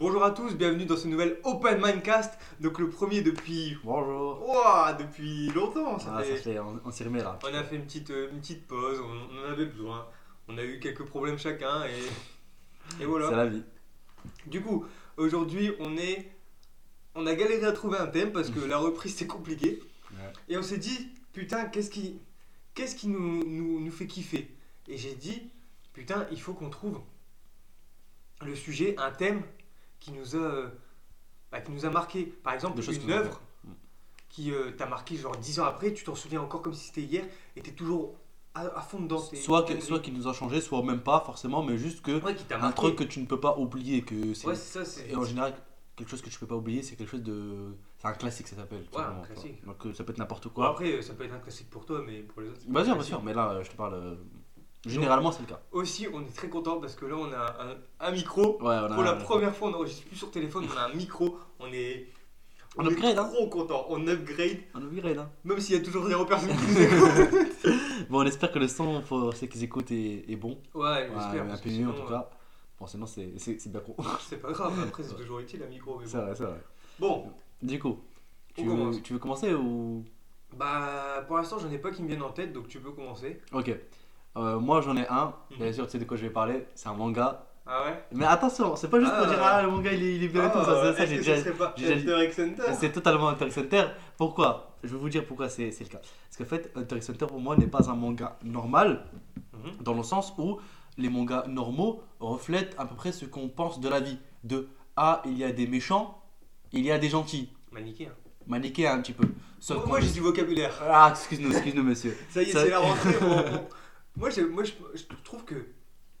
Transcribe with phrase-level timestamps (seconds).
[0.00, 3.76] Bonjour à tous, bienvenue dans ce nouvel Open Mindcast, donc le premier depuis...
[3.84, 4.48] Bonjour.
[4.48, 6.36] Ouah, depuis longtemps, ça Ah, fait...
[6.38, 7.38] ça fait, on, on s'y remet là.
[7.44, 10.08] On a fait une petite, euh, une petite pause, on, on en avait besoin,
[10.48, 12.02] on a eu quelques problèmes chacun et, et
[12.98, 13.30] C'est voilà.
[13.30, 13.62] la vie.
[14.46, 14.86] Du coup,
[15.18, 16.32] aujourd'hui on est...
[17.14, 19.80] On a galéré à trouver un thème parce que la reprise c'est compliqué.
[20.12, 20.32] Ouais.
[20.48, 22.18] Et on s'est dit, putain, qu'est-ce qui,
[22.74, 24.50] qu'est-ce qui nous, nous, nous fait kiffer?
[24.88, 25.50] Et j'ai dit,
[25.92, 27.00] putain, il faut qu'on trouve
[28.42, 29.42] le sujet, un thème
[30.00, 30.68] qui nous a, euh,
[31.52, 32.24] bah, qui nous a marqué.
[32.24, 33.28] Par exemple, une œuvre
[33.64, 33.78] marquent.
[34.28, 37.02] qui euh, t'a marqué genre 10 ans après, tu t'en souviens encore comme si c'était
[37.02, 38.16] hier, et t'es toujours
[38.54, 39.18] à, à fond dedans.
[39.18, 42.36] Soit, que, soit qui nous a changé, soit même pas forcément, mais juste que Ouais,
[42.50, 44.02] un truc que tu ne peux pas oublier.
[44.02, 45.54] Que c'est Ouais, ça, et en général,
[45.94, 47.74] quelque chose que tu peux pas oublier, c'est quelque chose de.
[47.98, 48.86] C'est un classique, ça s'appelle.
[48.94, 49.64] Ouais, un classique.
[49.64, 50.70] Donc euh, ça peut être n'importe quoi.
[50.70, 52.60] après, ça peut être un classique pour toi, mais pour les autres.
[52.66, 54.18] Bien sûr, bien sûr, mais là, je te parle.
[54.86, 55.60] Euh, Généralement, c'est le cas.
[55.72, 58.58] Aussi, on est très content parce que là, on a un, un micro.
[58.62, 58.94] Ouais, on a.
[58.94, 61.38] Pour la première fois, on n'enregistre plus sur téléphone, on a un micro.
[61.58, 62.06] On est.
[62.76, 63.24] On est upgrade, hein.
[63.32, 63.84] trop content.
[63.88, 65.28] On upgrade, On a viré là.
[65.44, 67.72] même s'il y a toujours zéro personne qui nous écoute.
[68.08, 70.56] Bon, on espère que le son pour ceux qui écoutent est, est bon.
[70.74, 71.42] Ouais, j'espère.
[71.44, 72.30] un parce peu mieux en sinon, tout cas.
[72.78, 73.94] Bon, sinon, c'est c'est- c'est bien con.
[73.98, 75.98] euh, C'est pas grave, après, c'est toujours utile un micro.
[75.98, 76.24] Mais C'est bon.
[76.26, 76.60] vrai, c'est vrai.
[77.00, 77.98] bon, Du coup,
[78.54, 78.94] tu commence.
[78.96, 80.04] veux, tu veux commencer ou?
[80.56, 83.40] bah, pour l'instant, j'en ai pas qui me viennent en tête, donc tu peux commencer.
[83.52, 83.70] Ok.
[84.36, 85.56] Euh, moi j'en ai un, Mhm.
[85.58, 87.46] bien sûr tu sais de quoi je vais parler, c'est un manga.
[87.66, 88.04] Ah ouais?
[88.12, 89.28] Mais attention, c'est pas juste pour Ah.
[89.28, 91.16] dire ah le manga il est, il est bien et tout, ça, ça, est-ce j'ai
[91.18, 91.36] déjà.
[92.74, 93.84] C'est totalement Hunter x Hunter.
[94.16, 94.76] Pourquoi?
[94.82, 95.98] Je vais vous dire pourquoi c'est le cas.
[95.98, 99.04] Parce qu'en fait, Hunter x Hunter pour moi n'est pas un manga normal,
[99.52, 99.82] Mhm.
[99.82, 100.58] dans le sens où
[100.96, 104.18] les mangas normaux reflètent à peu près ce qu'on pense de la vie.
[104.44, 106.22] De ah, il y a des méchants,
[106.72, 107.50] il y a des gentils.
[107.72, 108.10] Manichéen.
[108.46, 109.28] Manichéen un petit peu.
[109.60, 110.72] Sauf Moi, j'ai du vocabulaire.
[110.88, 112.16] Ah, excuse-nous, excuse-nous monsieur.
[112.30, 113.14] Ça y est, Ça- c'est la rentrée.
[113.22, 113.66] on-
[114.16, 115.54] Moi, moi je, je trouve que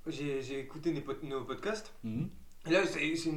[0.06, 1.92] j'ai écouté nos, pod- nos podcasts.
[2.04, 2.28] Mhm.
[2.66, 3.30] Et là, c'est c'est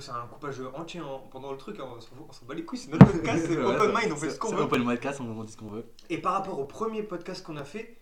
[0.00, 1.78] c'est un coupage entier en- pendant le truc.
[1.78, 4.28] hein, on s'en bat les couilles, c'est notre podcast, c'est open c'est- mind, on fait
[4.28, 4.62] c'est- ce qu'on c'est veut.
[4.62, 5.84] Open Mindcast, on dit ce qu'on veut.
[6.08, 7.98] Et par rapport au premier podcast qu'on a fait,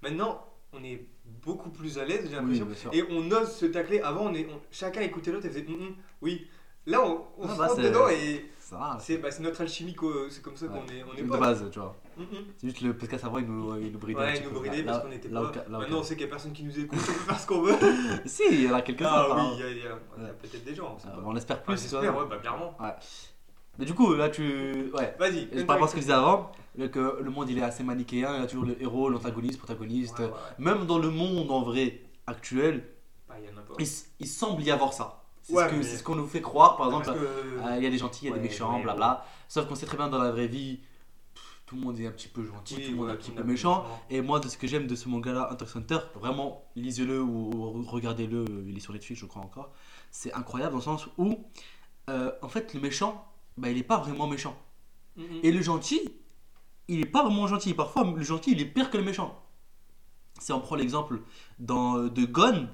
[0.00, 1.04] maintenant, on est
[1.44, 2.90] beaucoup plus à l'aise, j'ai Oui, l'impression.
[2.92, 2.94] sûr.
[2.94, 4.00] et on ose se tacler.
[4.00, 6.46] Avant, on est, on- chacun écoutait l'autre et faisait Hum, hum, oui.
[6.86, 9.94] Là, on, on Ah se bah, rentre c'est- dedans et Ça c'est bah, notre alchimie,
[10.30, 11.96] c'est comme ça qu'on est, on est de base, tu vois.
[12.16, 12.44] Hum, hum.
[12.56, 14.20] C'est juste le podcast avant, il nous, il nous bridait.
[14.20, 15.68] Ouais, ils nous Là- parce qu'on était là, pas.
[15.68, 17.46] Maintenant, on ca- sait qu'il n'y a personne qui nous écoute, on peut faire ce
[17.46, 17.74] qu'on veut.
[18.26, 19.08] Si, il y en a quelques-uns.
[19.10, 19.50] Ah apparemment.
[19.50, 20.96] oui, il y a, il il peut-être des gens.
[20.96, 21.22] on pas.
[21.24, 21.82] on espère Ah, plus.
[21.82, 22.22] J'espère, vois.
[22.22, 22.76] ouais, bah clairement.
[23.78, 24.90] Mais du coup, là, tu.
[24.94, 25.16] Ouais.
[25.18, 25.48] Vas-y.
[25.52, 27.62] Et par rapport à ce que je disais avant, le- que le monde il est
[27.62, 30.22] assez manichéen, il y a toujours le héros, l'antagoniste, protagoniste.
[30.58, 32.86] Même dans le monde en vrai actuel,
[33.28, 33.62] Bah, il pas.
[33.78, 33.86] il,
[34.20, 35.21] il semble y avoir ça.
[35.42, 37.18] C'est Ouais, ce qu'on nous fait croire, par exemple.
[37.18, 39.24] Euh, Il y a des gentils, il y a Ouais, des méchants, ouais, blabla.
[39.48, 40.78] Sauf qu'on sait très bien dans la vraie vie,
[41.34, 43.16] pff, tout le monde est un petit peu gentil, Oui, tout le monde est un
[43.16, 43.84] petit peu méchant.
[44.08, 48.44] Et moi, de ce que j'aime de ce manga-là, Hunter Hunter, vraiment, lisez-le ou regardez-le,
[48.68, 49.70] il est sur Netflix, je crois encore.
[50.12, 51.38] C'est incroyable dans le sens où,
[52.08, 53.26] euh, en fait, le méchant,
[53.56, 54.56] bah, il est pas vraiment méchant.
[55.16, 55.40] Mhm.
[55.42, 56.00] Et le gentil,
[56.88, 57.74] il est pas vraiment gentil.
[57.74, 59.38] Parfois, le gentil, il est pire que le méchant.
[60.40, 61.20] Si on prend l'exemple
[61.58, 62.68] dans, de Gon,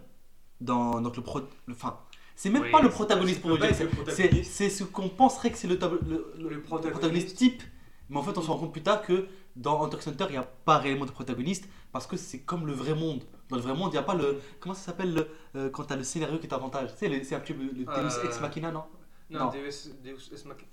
[0.60, 1.98] dans donc le pro, le- enfin,
[2.40, 3.88] c'est même Oui, pas le protagoniste pour pas dire.
[4.06, 7.36] le c'est- ce qu'on penserait que c'est le, le, le- Le le protagoniste.
[7.36, 7.62] type.
[8.10, 9.26] Mais en fait, on se rend compte plus tard que
[9.56, 12.66] dans Hunter x Hunter, il n'y a pas réellement de protagoniste parce que c'est comme
[12.66, 13.22] le vrai monde.
[13.48, 14.38] Dans le vrai monde, il n'y a pas le.
[14.60, 16.92] Comment ça s'appelle le- euh, quand tu as le scénario qui est avantage?
[16.92, 18.84] Tu sais, le- c'est un petit peu le Deus Euh, Ex Machina, non?
[19.30, 19.50] Non, Non.
[19.50, 20.68] Deus, Deus Ex Machina.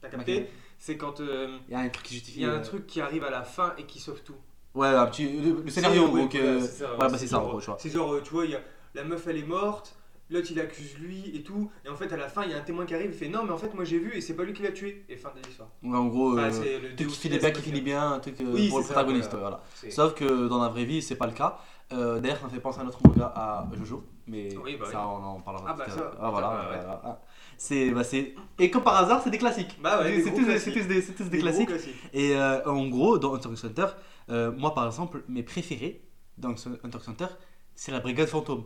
[0.00, 0.48] T'as capté?
[0.78, 2.40] C'est quand euh, Il y a un truc qui justifie.
[2.40, 4.36] il y a un truc qui arrive à la fin et qui sauve tout.
[4.74, 5.26] Ouais, un petit.
[5.40, 6.36] Le, le scénario, C'est- oui, donc.
[6.36, 7.60] voilà, c'est ça, voilà, bah, c'est ça, en gros.
[7.78, 8.60] C'est genre, tu vois, y a,
[8.94, 9.96] la meuf elle est morte,
[10.30, 12.58] l'autre il accuse lui et tout, et en fait à la fin il y a
[12.58, 14.34] un témoin qui arrive, il fait non, mais en fait moi j'ai vu et c'est
[14.34, 15.68] pas lui qui l'a tué, et fin de l'histoire.
[15.82, 18.18] Ouais, en gros, Bah, euh, c'est le truc qui finit bien, qui finit bien, un
[18.20, 19.60] truc euh, Oui, pour le ça, protagoniste, voilà.
[19.90, 21.58] Sauf que dans la vraie vie, c'est pas le cas.
[21.92, 24.86] Euh, D'ailleurs, ça me fait penser à un autre manga, à Jojo, mais Oui, bah
[24.90, 25.04] ça, oui.
[25.20, 26.10] on en parlera Ah, bah, ça.
[26.18, 26.76] Ah, voilà, ça, ouais.
[26.82, 27.00] voilà.
[27.04, 27.20] Ah.
[27.58, 28.34] C'est, bah, c'est...
[28.58, 29.78] Et comme par hasard, c'est des classiques.
[29.82, 30.72] Bah ouais, c'est tous, des- classiques.
[30.74, 31.68] c'est tous des, c'est tous des Des gros classiques.
[31.68, 31.94] classiques.
[32.14, 33.86] Et euh, en gros, dans Hunter x Hunter,
[34.30, 36.02] euh, moi par exemple, mes préférés
[36.38, 37.26] dans Hunter x Hunter,
[37.74, 38.64] c'est la Brigade Fantôme.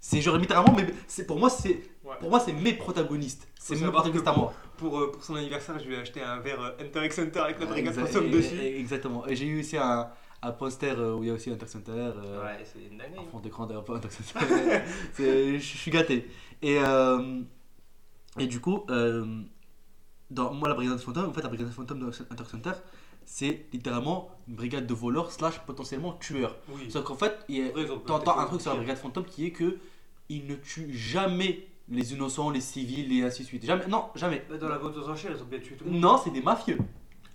[0.00, 2.14] C'est genre littéralement, mais c'est, pour moi, c'est, Ouais.
[2.20, 3.48] pour moi, c'est mes protagonistes.
[3.58, 4.52] C'est mes protagonistes à moi.
[4.76, 7.40] Pour, euh, pour son anniversaire, je lui ai acheté un verre euh, Hunter x Hunter
[7.40, 8.54] avec brigade exa- et- dessus.
[8.56, 9.26] et- Exactement.
[9.26, 10.08] Et j'ai eu aussi un,
[10.40, 11.90] un poster euh, où il y a aussi Hunter x Hunter.
[11.92, 13.26] euh, Ouais, c'est une dinguerie.
[13.26, 13.40] Un fond
[13.82, 14.80] peu Hunter x Hunter.
[15.12, 16.30] C'est- Je suis gâté.
[16.62, 17.40] Et, euh,
[18.38, 18.84] et du coup,
[20.30, 22.72] dans moi, la brigade fantôme, en fait, la brigade fantôme de Hunter x Hunter,
[23.30, 26.56] c'est littéralement une brigade de voleurs slash potentiellement tueurs.
[26.70, 26.90] Oui.
[26.90, 27.46] Sauf qu'en fait,
[28.06, 29.78] t'entends un truc sur la brigade fantôme qui est que
[30.30, 33.66] ils ne tuent jamais les innocents, les civils et ainsi de suite.
[33.66, 34.44] Jamais, non, jamais.
[34.48, 36.00] Bah, Dans la vente aux enchères, ils ont bien tué tout le monde.
[36.00, 36.78] Non, c'est des mafieux.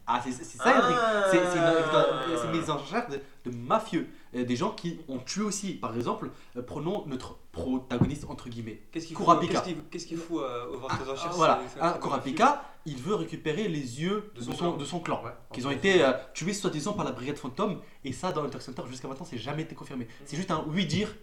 [0.07, 0.63] Ah, c'est ça.
[0.65, 1.25] Ah.
[1.29, 4.07] C'est une, c'est une mise en charge de, de mafieux.
[4.35, 5.73] Euh, des gens qui ont tué aussi.
[5.73, 8.81] Par exemple, euh, prenons notre protagoniste, entre guillemets.
[8.91, 9.53] Qu'est-ce qu'il Kurapika.
[9.59, 11.61] fout, qu'est-ce qu'il- qu'est-ce qu'il fout euh, aux ventes aux Ah, enchères voilà,
[11.95, 14.77] de Kurapika, il veut récupérer les yeux de De son, clan.
[14.77, 15.17] de son clan.
[15.19, 15.25] fou.
[15.27, 15.31] Ouais.
[15.53, 17.79] Qu'ils ont été euh, tués soi-disant par la brigade fantôme.
[18.03, 18.57] Et ça, dans Hunter
[18.89, 20.07] jusqu'à maintenant, c'est jamais été confirmé.
[20.25, 21.13] C'est juste un oui-dire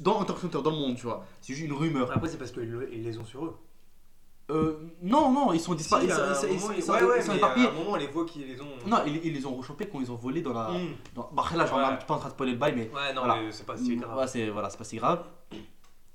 [0.00, 1.24] dans Hunter dans le monde, tu vois.
[1.40, 2.10] C'est juste une rumeur.
[2.12, 3.56] Après, c'est parce qu'ils le- ils les ont sur eux.
[4.50, 6.10] Euh, non, non, ils sont Si, disparus.
[6.10, 7.66] à ils, ils- ils sont- ouais, ouais, ils sont éparpillés.
[7.66, 8.66] À un moment, on les voit qu'ils les ont.
[8.86, 10.70] Non, ils, les ont rechopés quand ils ont volé dans la.
[10.70, 10.88] Hmm.
[11.14, 11.30] Dans...
[11.32, 12.90] Bah, là, je suis pas en train de spoiler le bail, mais.
[12.94, 13.40] Ouais, non, Voilà.
[13.42, 14.18] mais c'est pas si grave.
[14.18, 15.24] Ouais, c'est voilà, c'est pas si grave.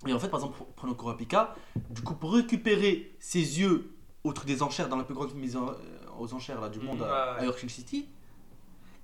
[0.07, 1.55] Et en fait, par exemple, prenons Kurapika,
[1.89, 3.89] du coup, pour récupérer ses yeux
[4.23, 5.73] au truc des enchères, dans la plus grande mise en- euh,
[6.19, 7.03] aux enchères là, du monde Mhm.
[7.03, 8.07] à, à Yorkshire City,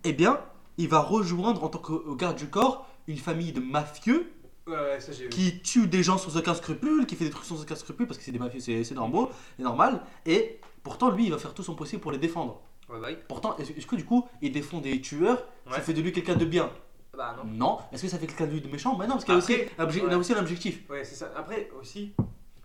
[0.03, 0.39] eh bien,
[0.77, 4.31] il va rejoindre en tant que garde du corps une famille de mafieux
[4.71, 5.29] Ouais, ouais, ça j'ai vu.
[5.29, 8.17] qui tue des gens sans aucun scrupule, qui fait des trucs sans aucun scrupule parce
[8.17, 9.25] que c'est des mafieux, c'est c'est normal,
[9.57, 10.01] c'est normal.
[10.25, 12.61] Et pourtant, lui, il va faire tout son possible pour les défendre.
[12.89, 13.09] Ouais, bah.
[13.27, 15.81] Pourtant, est-ce est-ce que du coup, il défend des tueurs, ça Ouais.
[15.81, 16.71] fait de lui quelqu'un de bien?
[17.17, 17.43] Bah non.
[17.51, 17.77] Non.
[17.91, 18.95] Est-ce que ça fait quelqu'un de lui de méchant?
[18.95, 20.07] Bah non, parce qu'il y a aussi, Après, un obje- ouais.
[20.07, 20.89] il a aussi un objectif.
[20.89, 21.31] Ouais, c'est ça.
[21.35, 22.13] Après aussi,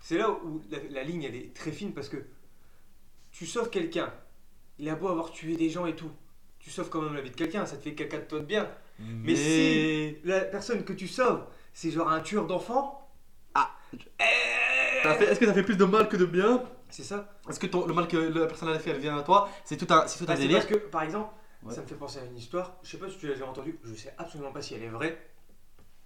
[0.00, 2.18] c'est là où la, la ligne elle est très fine parce que
[3.32, 4.12] tu sauves quelqu'un,
[4.78, 6.10] il a beau avoir tué des gens et tout,
[6.60, 8.44] tu sauves quand même la vie de quelqu'un, ça te fait quelqu'un de toi de
[8.44, 8.68] bien.
[8.98, 11.44] Mais, si- La personne que tu sauves,
[11.76, 13.06] c'est genre un tueur d'enfants?
[13.54, 13.70] Ah.
[13.92, 16.62] Eh, fait- Est-ce que ça fait plus de mal que de bien?
[16.88, 17.28] C'est ça.
[17.48, 19.48] Est-ce que ton- le mal que la personne a fait, elle vient à toi?
[19.64, 20.56] C'est tout un, c'est tout un Bah, c'est délire.
[20.58, 21.30] parce que, par exemple,
[21.62, 21.74] Ouais.
[21.74, 22.76] ça me fait penser à une histoire.
[22.82, 23.78] Je sais pas si tu l'as déjà entendue.
[23.84, 25.18] Je sais absolument pas si elle est vraie.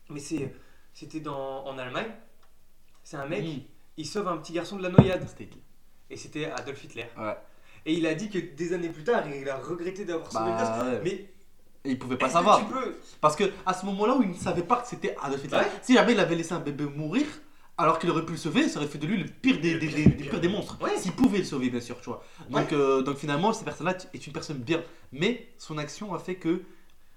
[0.09, 0.53] Mais c'est,
[0.93, 2.11] c'était dans, en Allemagne.
[3.05, 3.61] C'est un mec, Mmh.
[3.99, 5.25] il sauve un petit garçon de la noyade.
[5.29, 5.49] C'était-
[6.11, 7.07] Et c'était Adolf Hitler.
[7.17, 7.37] Ouais.
[7.87, 10.57] Et il a dit que des années plus tard, il a regretté d'avoir sauvé le
[10.59, 10.69] gosse.
[10.69, 11.01] Bah, ouais.
[11.05, 11.31] Mais
[11.85, 12.59] Et il pouvait pas savoir.
[12.61, 15.17] que tu peux Parce que à ce moment-là où il ne savait pas que c'était
[15.23, 15.71] Adolf Hitler, Ouais.
[15.83, 17.25] si jamais il avait laissé un bébé mourir,
[17.79, 19.81] alors qu'il aurait pu le sauver, ça aurait fait de lui le pire des, Le
[19.81, 20.31] des, pire, des- le des pire.
[20.33, 20.77] pires des monstres.
[20.83, 20.99] Ouais.
[20.99, 22.23] S'il pouvait le sauver, bien sûr, tu vois.
[22.51, 24.83] Donc, euh, donc finalement, cette personne-là est une personne bien.
[25.13, 26.63] Mais son action a fait que,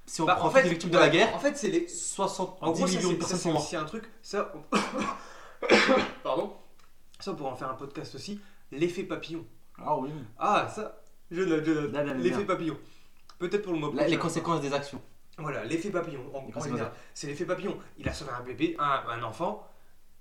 [0.05, 1.87] si on Bah, prend en fait, les victimes de la guerre, En fait, c'est les.
[1.89, 3.65] 70 En gros, ça, millions de c'est- personnes c'est sont mortes.
[3.65, 4.03] aussi un truc.
[4.21, 4.77] Ça, on-
[6.23, 6.53] Pardon.
[7.19, 8.39] Ça, on pourrait en faire un podcast aussi.
[8.71, 9.45] L'effet papillon.
[9.77, 10.09] Ah oui.
[10.39, 11.01] Ah, ça,
[11.31, 12.77] je bien, L'effet papillon.
[13.49, 14.21] Peut-être pour le mois La- les prochain.
[14.29, 15.01] conséquences des actions.
[15.37, 16.21] Voilà, l'effet papillon.
[17.13, 17.77] C'est l'effet papillon.
[17.97, 19.67] Il a sauvé un bébé, un, un enfant.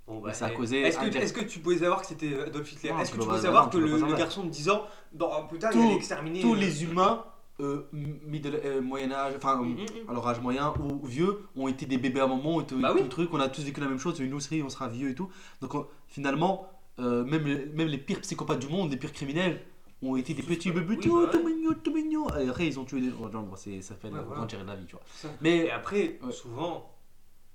[0.09, 2.93] Bon, bah, ça a causé Est-ce que, tu pouvais savoir que c'était Adolf Hitler?
[3.01, 4.83] Est-ce que tu pouvais savoir non, que le, garçon de 10 ans,
[5.13, 6.41] dans, plus tard, Tout- il allait exterminer.
[6.41, 7.25] Tous euh, les humains,
[7.61, 10.11] euh, middle, euh, moyen âge, enfin, Mm, mm, mm.
[10.11, 12.93] alors âge moyen ou vieux, ont été des bébés à un moment, ont été Bah
[12.93, 13.09] oui.
[13.09, 15.31] truc, on a tous vécu la même chose, une osserie, on sera vieux et tout.
[15.61, 16.67] Donc on- finalement,
[16.99, 19.63] euh, même, même les pires psychopathes du monde, les pires criminels,
[20.03, 22.29] ont été des petits bébés Oui, tout, bah tout mignons, tout mignons.
[22.37, 23.09] Et après, ils ont tué des.
[23.11, 24.45] Non, bon, c'est- ça fait Ouais, le voilà.
[24.47, 25.03] de la vie, tu vois.
[25.15, 25.29] Ça.
[25.41, 26.33] Mais après, Ouais.
[26.33, 26.91] souvent,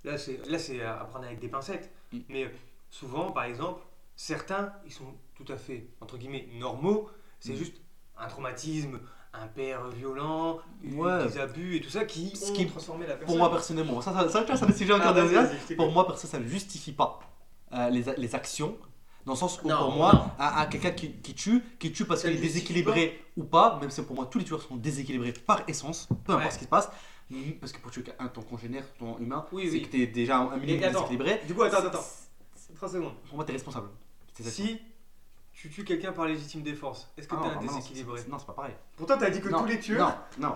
[0.03, 2.19] là c'est là c'est à prendre avec des pincettes, Mm.
[2.29, 2.49] mais euh,
[2.89, 3.81] souvent, par exemple,
[4.15, 7.09] certains, ils sont tout à fait entre guillemets normaux.
[7.39, 7.57] C'est Mm.
[7.57, 7.75] juste
[8.17, 8.99] un traumatisme,
[9.33, 11.27] un père violent, Ouais.
[11.27, 13.27] des abus et tout ça qui Ce ont qui- transformé la personne.
[13.27, 15.75] pour moi, personnellement, ça, ça, ça, sujets Ah, encore vas-y, de vas-y, je t'écoute.
[15.77, 16.39] Pour moi, perso, ça
[19.27, 19.95] Dans le sens où, Non, pour non.
[19.97, 23.89] moi, un- quelqu'un qui, qui tue, qui tue parce qu'il est déséquilibré ou pas, même
[23.89, 26.51] si pour moi tous les tueurs sont déséquilibrés par essence, peu importe Ouais.
[26.51, 26.89] ce qui se passe,
[27.59, 29.81] parce que pour tuer un ton congénère, ton humain, Oui, c'est oui.
[29.81, 31.41] que t'es déjà un minimum attends, déséquilibré.
[31.45, 32.05] Du coup, attends, attends, attends.
[32.77, 33.13] 30 secondes.
[33.27, 33.89] Pour moi, t'es responsable.
[34.41, 34.79] Si
[35.51, 38.53] tu tues quelqu'un par légitime défense, est-ce que Ah, t'es un déséquilibré Non, c'est pas
[38.53, 38.75] pareil.
[38.95, 40.07] Pourtant, t'as dit que non, tous les tueurs,
[40.39, 40.55] Non, non.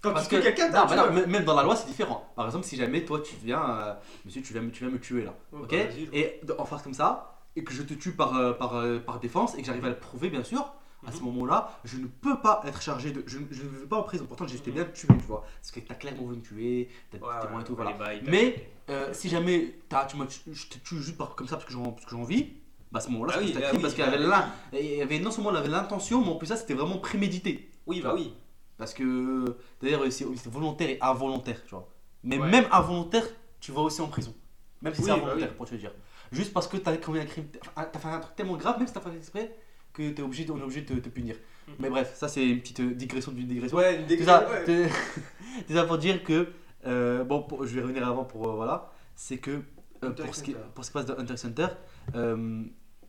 [0.00, 1.88] quand Parce tu que tues quelqu'un, t'es non, un bah même dans la loi, c'est
[1.88, 2.30] différent.
[2.36, 3.94] Par exemple, si jamais toi tu viens, euh,
[4.24, 5.70] monsieur, tu viens, me- tu viens me tuer là, Ouais, ok?
[5.70, 8.98] bah, Et en face comme ça, et que je te tue par, euh, par, euh,
[8.98, 10.72] par défense et que j'arrive à le prouver, bien sûr,
[11.06, 11.24] à ce Mhm.
[11.26, 13.22] moment-là, je ne peux pas être chargé de.
[13.26, 14.26] Je, je ne vais pas en prison.
[14.26, 14.72] Pourtant, j'ai Mhm.
[14.74, 15.44] bien tué, tu vois.
[15.60, 17.92] Parce que t'as clairement voulu me tuer, t'as Ouais, des témoins ouais, et tout, voilà.
[17.92, 20.16] bails, Mais euh, si jamais t'as- tu
[20.52, 22.52] je te tue juste par, comme ça parce que j'en parce que j'ai envie,
[22.92, 24.80] bah à ce moment-là, Ah oui, oui, parce qu'il y oui.
[24.80, 27.70] il y avait non seulement l'intention, mais en plus ça c'était vraiment prémédité.
[27.86, 28.34] Oui, bah oui.
[28.76, 31.88] Parce que d'ailleurs c'est volontaire et involontaire, tu vois.
[32.22, 32.50] Mais Ouais.
[32.50, 33.24] même involontaire,
[33.60, 34.34] tu vas aussi en prison.
[34.82, 35.56] Même si c'est bah involontaire, oui.
[35.56, 35.92] pour te dire.
[36.32, 38.92] Juste parce que t'as commis un crime, t'as fait un truc tellement grave, même si
[38.94, 39.56] t'as fait exprès,
[39.92, 41.36] que t'es obligé, de- on est obligé de te, te punir.
[41.68, 41.74] Mhm.
[41.78, 43.76] Mais bref, ça c'est une petite euh, digression d'une digression.
[43.76, 44.64] Ouais, une Tout dég- ça, ouais.
[45.68, 46.48] tout- ça pour dire que,
[46.86, 49.62] euh, bon, pour- je vais revenir avant pour, euh, voilà, c'est que
[50.04, 51.66] euh, pour, ce qui, pour ce qui passe de Hunter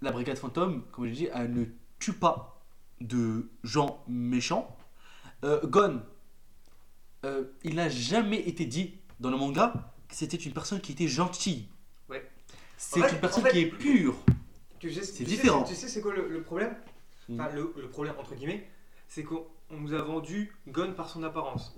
[0.01, 1.65] la brigade fantôme, comme je dis, elle ne
[1.99, 2.61] tue pas
[3.01, 4.77] de gens méchants.
[5.63, 6.01] Gon,
[7.63, 9.73] il n'a jamais été dit dans le manga
[10.07, 11.67] que c'était une personne qui était gentille.
[12.77, 14.15] C'est une personne en fait- qui est pure.
[14.79, 15.63] Tu sais, C'est tu sais- différent.
[15.63, 16.75] tu sais, c'est quoi le, le problème?
[17.27, 17.41] Mm.
[17.41, 18.67] Enfin, le, le problème, entre guillemets,
[19.07, 21.75] c'est qu'on on nous a vendu Gon par son apparence.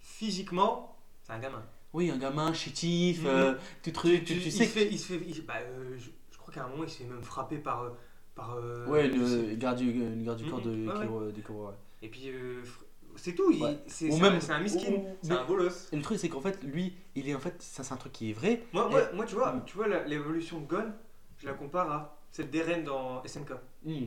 [0.00, 1.62] Physiquement, c'est un gamin.
[1.92, 3.26] Oui, un gamin chétif, Mhm.
[3.28, 4.64] euh, tout truc, tu, tu il sais.
[4.64, 6.90] se fait, il se fait, il- bah, euh, je, je crois qu'à un moment, il
[6.90, 7.82] se fait même frapper par.
[7.82, 7.90] euh,
[8.34, 8.56] par
[8.88, 9.92] Ouais, une garde du,
[10.24, 11.74] garde du corps de ouais, de.
[12.02, 12.84] Et puis, euh, fr-
[13.22, 13.50] c'est tout.
[13.52, 13.78] il- Ouais.
[13.86, 14.92] C'est Ou c'est même- un, c'est un miskin.
[14.92, 15.88] ou- C'est mais- un bolos.
[15.92, 18.12] Et le truc, c'est qu'en fait, lui, il est en fait, ça c'est un truc
[18.12, 18.62] qui est vrai.
[18.72, 19.64] Moi, moi, moi, tu vois, Mm.
[19.66, 20.92] tu vois la- l'évolution de Gon,
[21.38, 23.52] je la compare à celle d'Eren dans SNK.
[23.84, 24.06] Hmm.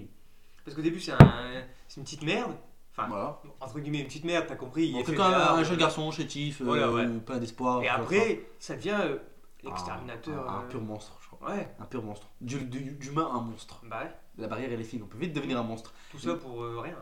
[0.66, 2.54] Parce qu'au début, c'est un- c'est une petite merde.
[2.96, 3.42] Enfin, Voilà.
[3.60, 4.88] entre guillemets, une petite merde, t'as compris.
[4.90, 7.08] il En tout cas, un jeune garçon chétif, euh, Voilà, ouais.
[7.26, 7.82] plein d'espoir.
[7.84, 10.50] Et après, ça devient euh, un- l'exterminateur.
[10.50, 11.50] Un, un euh, pur monstre, je crois.
[11.52, 12.28] Ouais, Un pur monstre.
[12.40, 13.82] Du- du- D'humain à un monstre.
[13.84, 14.12] bah ouais.
[14.38, 15.02] La barrière, elle est fine.
[15.04, 15.94] On peut vite devenir un monstre.
[16.12, 16.96] Tout ça pour euh, rien.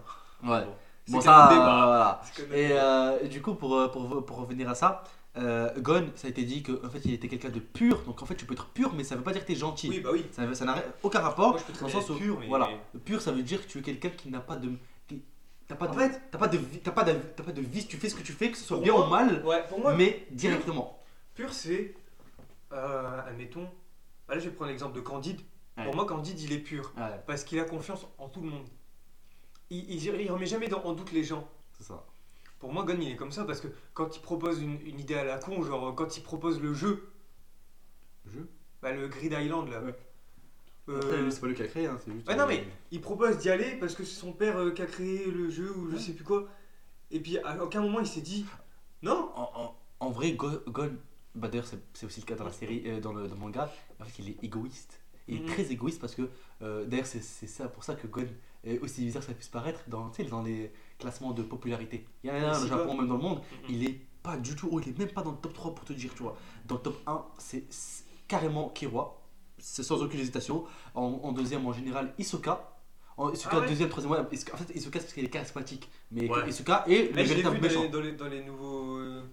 [0.43, 0.65] Ouais.
[0.65, 0.73] Bon,
[1.11, 1.83] Bon, ça, débat.
[1.83, 2.21] euh, voilà.
[2.39, 2.83] Même Et, débat.
[3.13, 5.03] euh, et du coup, pour, euh, pour, pour revenir à ça,
[5.37, 8.01] euh, Gon, ça a été dit qu'en fait, il était quelqu'un de pur.
[8.03, 9.55] Donc en fait, tu peux être pur, mais ça veut pas dire que tu es
[9.55, 9.89] gentil.
[9.89, 10.25] Oui, bah oui.
[10.31, 11.51] Ça ça n'a aucun rapport.
[11.51, 12.47] Moi, je peux dans le sens où- pur, mais.
[12.47, 12.69] Voilà.
[13.05, 14.71] Pur, ça veut dire que tu es quelqu'un qui n'a pas de.
[15.67, 17.61] T'as pas, En de, fait- t'as pas de vie, t'as pas de, t'as pas de
[17.61, 19.63] vice, tu fais ce que tu fais, que ce soit bien moi- ou mal, Ouais,
[19.69, 20.99] pour moi, mais directement.
[21.33, 21.95] pur, c'est.
[22.73, 23.69] Euh, admettons.
[24.27, 25.39] bah là, je vais prendre l'exemple de Candide.
[25.77, 25.85] Ouais.
[25.85, 26.91] Pour moi, Candide, il est pur.
[26.97, 28.65] Ouais, Parce qu'il a confiance en tout le monde.
[29.71, 31.47] Il, il, il remet jamais dans- en doute les gens.
[31.77, 32.05] c'est ça.
[32.59, 35.15] Pour moi, Gon, il est comme ça parce que quand il propose une, une idée
[35.15, 37.09] à la con, genre quand il propose le jeu,
[38.25, 38.47] Le jeu?
[38.83, 39.81] Bah, le Grid Island là.
[39.81, 39.95] Ouais.
[40.89, 42.27] euh, Après, c'est pas lui qui a créé, hein, c'est juste.
[42.27, 44.81] Ouais, non, euh, mais- il propose d'y aller parce que c'est son père euh, qui
[44.83, 46.01] a créé le jeu ou je Ouais.
[46.01, 46.47] sais plus quoi.
[47.09, 48.45] Et puis à aucun moment il s'est dit
[49.01, 49.31] non.
[49.35, 50.95] En, en- en vrai, Go- Gon,
[51.33, 53.39] bah d'ailleurs, c'est c'est aussi le cas dans la série, euh, dans, le, dans le
[53.41, 54.99] manga, en fait, il est égoïste.
[55.27, 55.45] Il est Mhm.
[55.47, 56.29] très égoïste parce que,
[56.61, 58.27] euh, d'ailleurs, c'est c'est ça pour ça que Gon
[58.63, 62.05] est aussi bizarre que ça puisse paraître dans, dans les classements de popularité.
[62.23, 64.55] Il y en a un au Japon, même dans le monde, il est pas du
[64.55, 66.37] tout, oh, il est même pas dans le top 3 pour te dire, tu vois.
[66.65, 67.63] Dans le top 1, c'est
[68.27, 69.17] carrément Killua,
[69.57, 70.63] c'est sans aucune hésitation.
[70.93, 72.67] En, en deuxième, en général, Hisoka.
[73.17, 74.35] En, Hisoka, Ah ouais deuxième, troisième, ouais, en fait,
[74.75, 75.89] Hisoka, c'est parce qu'il est charismatique.
[76.11, 76.47] Mais Ouais.
[76.49, 77.81] Hisoka est Mais le véritable vu dans méchant.
[77.83, 78.97] les, dans, les, dans les nouveaux.
[78.97, 79.23] euh,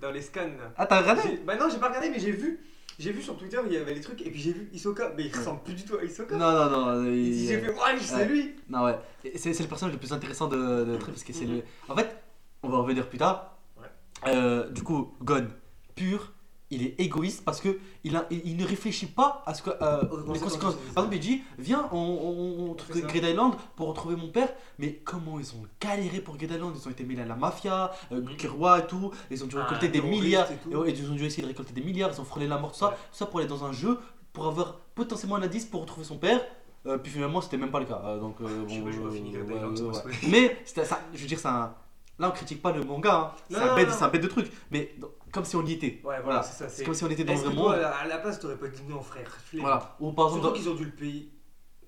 [0.00, 0.50] dans les scans.
[0.76, 2.58] Ah, t'as regardé Bah non, j'ai pas regardé, mais j'ai vu.
[2.98, 5.24] J'ai vu sur Twitter, il y avait les trucs, et puis j'ai vu Hisoka, mais
[5.24, 6.36] il ressemble plus du tout à Hisoka.
[6.36, 7.04] Non, non, non.
[7.12, 8.24] Il- j'ai fait, ouais, c'est Ouais.
[8.26, 8.54] lui.
[8.68, 8.98] Non, ouais.
[9.36, 11.56] C'est c'est le personnage le plus intéressant de, de truc parce que c'est Mhm.
[11.56, 11.62] le.
[11.88, 12.16] En fait,
[12.62, 13.56] on va revenir plus tard.
[13.80, 13.86] Ouais.
[14.28, 15.48] Euh, du coup, Gon,
[15.94, 16.31] pur,
[16.74, 19.70] il est égoïste parce que il, a, il, il ne réfléchit pas à ce que.
[19.80, 20.02] euh,
[20.32, 23.06] les conséquences Par exemple, il dit Viens, on, on, on trouve ça.
[23.06, 24.48] Great Island pour retrouver mon père.
[24.78, 27.92] Mais comment ils ont galéré pour Great Island Ils ont été mêlés à la mafia,
[28.10, 28.22] euh.
[28.36, 29.10] Killua et tout.
[29.30, 30.48] Ils ont dû Ah, récolter des milliards.
[30.70, 32.10] et ouais, ils ont dû essayer de récolter des milliards.
[32.12, 32.86] Ils ont frôlé la mort, tout ça.
[32.88, 32.92] Ouais.
[32.94, 33.98] Tout ça pour aller dans un jeu,
[34.32, 36.40] pour avoir potentiellement un indice pour retrouver son père.
[36.86, 38.00] Euh, puis finalement, c'était même pas le cas.
[38.04, 40.04] Euh, donc, euh, Je bon, euh, fini Great ouais, ça.
[40.28, 41.74] Mais ça, je veux dire, c'est un.
[42.18, 43.14] Là, on critique pas le manga.
[43.14, 43.30] hein.
[43.50, 43.74] C'est un,
[44.10, 44.50] bête- de truc.
[44.70, 44.94] Mais
[45.32, 45.86] comme si on y était.
[45.86, 46.42] Ouais, voilà, Voilà.
[46.42, 46.68] c'est ça.
[46.68, 47.72] C'est comme si on était dans un monde.
[47.74, 49.28] à la place, t'aurais pas dit non, frère.
[49.54, 49.96] Voilà.
[50.00, 50.56] Ou par exemple.
[50.56, 51.30] Qu'ils ont dû le payer.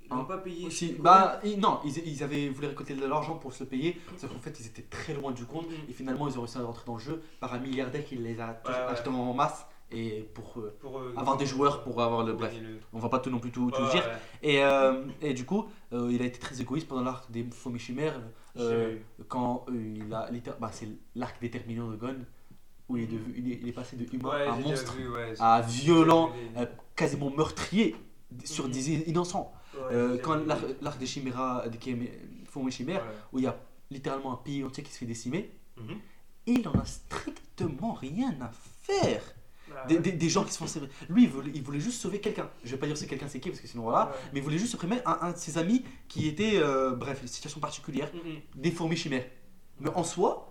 [0.06, 0.66] Ils Hein l'ont pas payé.
[0.66, 3.98] Aussi, bah, ils- non, ils, ils avaient voulu récolter de l'argent pour se le payer,
[4.18, 5.76] sauf qu'en fait ils étaient très loin du compte Mhm.
[5.88, 8.38] et finalement ils ont réussi à rentrer dans le jeu par un milliardaire qui les
[8.38, 8.70] a ouais.
[8.88, 12.52] achetés en masse et pour euh, Pour, euh, avoir des joueurs pour avoir le bref.
[12.62, 14.04] le- On va pas tout non plus tout, tout Ouais, dire.
[14.04, 14.18] ouais.
[14.50, 18.20] Et, euh, et du coup, il a été très égoïste pendant l'arc des et Chimères.
[19.28, 20.28] quand il a.
[20.60, 22.16] Bah, c'est l'arc déterminant de Gon,
[22.94, 25.08] où il est, devenu- il est, il est passé de humain Ouais, à monstre, vu,
[25.08, 27.96] ouais, à violent, euh, quasiment meurtrier
[28.44, 28.70] sur Mhm.
[28.72, 29.52] des innocents.
[29.74, 30.36] ouais, Euh, quand
[30.80, 33.56] l'arc des Chiméras, des et Chimères, où il y a
[33.90, 35.96] littéralement un pays entier qui se fait décimer, Mhm.
[36.46, 38.50] il en a strictement rien à
[38.82, 39.22] faire.
[39.76, 40.00] Ah, Des, ouais.
[40.02, 40.88] des- des gens qui se font sévrer.
[41.08, 42.48] Lui, il voulait, il voulait juste sauver quelqu'un.
[42.62, 44.12] Je vais pas dire c'est quelqu'un c'est qui, parce que sinon voilà.
[44.32, 47.28] Mais il voulait juste supprimer un, un de ses amis qui était, euh, bref, une
[47.28, 48.36] situation particulière, Mhm.
[48.62, 49.26] des fourmis chimères.
[49.80, 50.43] Mais en soi,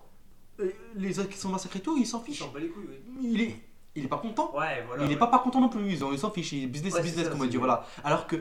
[0.96, 2.38] les autres qui sont massacrés et tout, ils s'en Ils fichent.
[2.40, 3.28] s'en bat les couilles, oui.
[3.32, 3.56] Il est,
[3.96, 4.50] il est pas content.
[4.56, 5.04] Ouais, voilà.
[5.04, 5.18] il est ouais.
[5.18, 5.88] pas pas content non plus.
[5.92, 6.52] Ils en- ils s'en fichent.
[6.52, 7.56] Il- Business, Ouais, c'est business, ça, comme on dit.
[7.56, 7.86] Voilà.
[8.02, 8.36] Alors que,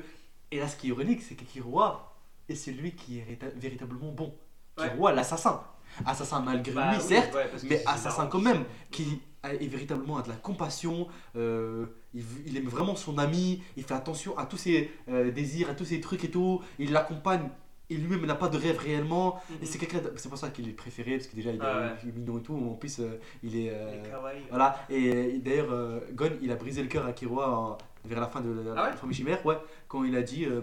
[0.51, 2.15] et là, ce qui est ironique, c'est que Kiroa
[2.50, 4.33] est celui qui est véritablement bon.
[4.77, 5.63] Kiroa, l'assassin.
[6.05, 7.38] Assassin malgré Bah lui, oui, certes,
[7.69, 12.65] mais assassin quand même, qui est véritablement a de la compassion, euh, il, il aime
[12.67, 16.24] vraiment son ami, il fait attention à tous ses euh, désirs, à tous ses trucs
[16.24, 17.48] et tout, il l'accompagne,
[17.89, 19.59] il lui-même n'a pas de rêve réellement, et Mhm.
[19.65, 21.95] c'est quelqu'un, de- c'est pour ça qu'il est préféré, parce que déjà il est, Ah
[22.03, 22.11] ouais.
[22.11, 23.69] mignon et tout, en plus euh, il est...
[23.71, 24.41] euh, kawaii.
[24.49, 28.19] voilà, et, euh, d'ailleurs euh, Gon il a brisé le cœur à Kiroa en- vers
[28.19, 30.61] la fin de la Ah ouais Famille Chimère, ouais, quand il a dit, euh,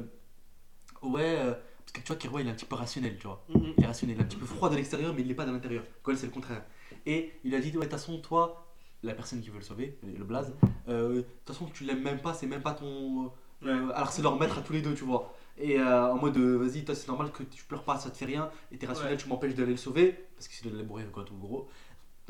[1.02, 3.44] ouais, euh, parce que tu vois Kiroa il est un petit peu rationnel, tu vois.
[3.48, 3.72] Mhm.
[3.78, 5.44] Il est rationnel, il est un petit peu froid de l'extérieur, mais il n'est pas
[5.46, 5.84] de l'intérieur.
[6.04, 6.62] Gon, c'est le contraire.
[7.06, 8.66] Et il a dit, ouais, de toute façon, toi,
[9.02, 10.54] la personne qui veut le sauver, le blaze,
[10.88, 13.32] euh, de toute façon, tu l'aimes même pas, c'est même pas ton.
[13.64, 15.34] euh, alors c'est leur maître à tous les deux, tu vois.
[15.60, 18.16] Et euh, en mode, euh, vas-y, toi, c'est normal que tu pleures pas, ça te
[18.16, 20.82] fait rien, et t'es rationnel, tu m'empêches d'aller le sauver, parce que c'est de la
[20.84, 21.68] mourir, quoi, tout gros.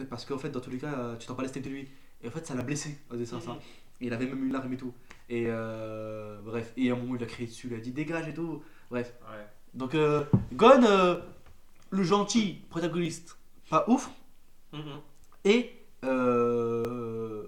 [0.09, 1.89] Parce qu'en fait, dans tous les cas, euh, tu t'en pas de lui.
[2.23, 3.53] Et en fait, ça l'a blessé, en disant ça.
[3.53, 3.59] Mhm.
[4.01, 4.93] Et il avait même une larme et tout.
[5.29, 8.27] Et euh, bref, et à un moment, il a crié dessus, il a dit, dégage
[8.29, 8.63] et tout.
[8.91, 9.15] Bref.
[9.31, 9.47] Ouais.
[9.75, 11.21] Donc, euh, Gon, euh,
[11.91, 14.11] le gentil protagoniste, pas ouf.
[14.73, 15.01] Mhm.
[15.45, 15.73] Et,
[16.05, 17.47] euh,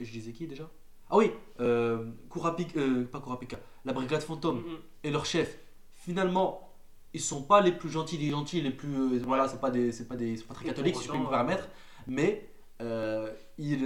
[0.00, 0.70] je disais qui déjà?
[1.10, 4.76] Ah oui, euh, Kurapika, euh, pas Kurapika, la brigade fantôme Mhm.
[5.04, 5.58] et leur chef.
[5.94, 6.72] Finalement,
[7.14, 8.94] ils sont pas les plus gentils des gentils, les plus.
[8.94, 11.28] euh, voilà, c'est pas, des, c'est pas, des, pas très catholiques, si je peux me
[11.28, 11.68] permettre.
[12.06, 12.48] Mais
[12.80, 13.84] euh, ils.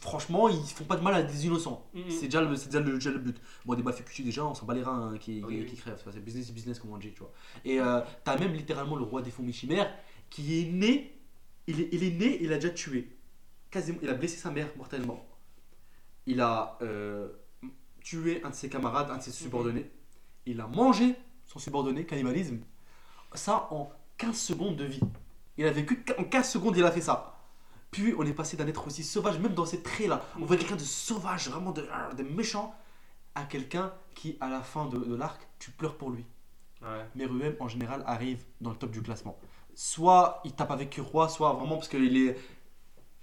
[0.00, 1.84] franchement, ils font pas de mal à des innocents.
[1.94, 2.04] Mhm.
[2.10, 3.36] C'est déjà, le, c'est déjà, le, déjà le but.
[3.66, 5.66] Bon, des mafia cucu, déjà, on s'en bat les reins hein, qui, Oui, qui, oui.
[5.66, 6.00] qui crèvent.
[6.12, 7.32] C'est business, business, comme on dit, tu vois.
[7.64, 7.78] Et
[8.24, 9.92] t'as même littéralement le roi des fourmis chimères
[10.30, 11.14] qui est né.
[11.66, 13.10] Il est, il est né, il a déjà tué.
[13.70, 15.22] Quasiment, il a blessé sa mère mortellement.
[16.28, 17.28] Il a euh,
[18.02, 19.90] tué un de ses camarades, un de ses subordonnés.
[20.44, 21.16] Il a mangé
[21.46, 22.58] son subordonné, cannibalisme.
[23.32, 25.00] Ça en 15 secondes de vie.
[25.56, 27.34] Il a vécu en 15 secondes, il a fait ça.
[27.90, 30.22] Puis on est passé d'un être aussi sauvage, même dans ces traits-là.
[30.38, 32.74] On voit quelqu'un de sauvage, vraiment de, de méchant,
[33.34, 36.26] à quelqu'un qui, à la fin de, de l'arc, tu pleures pour lui.
[36.82, 37.06] Ouais.
[37.14, 39.38] Meruem, en général, arrive dans le top du classement.
[39.74, 42.36] Soit il tape avec Roi, soit vraiment parce qu'il est.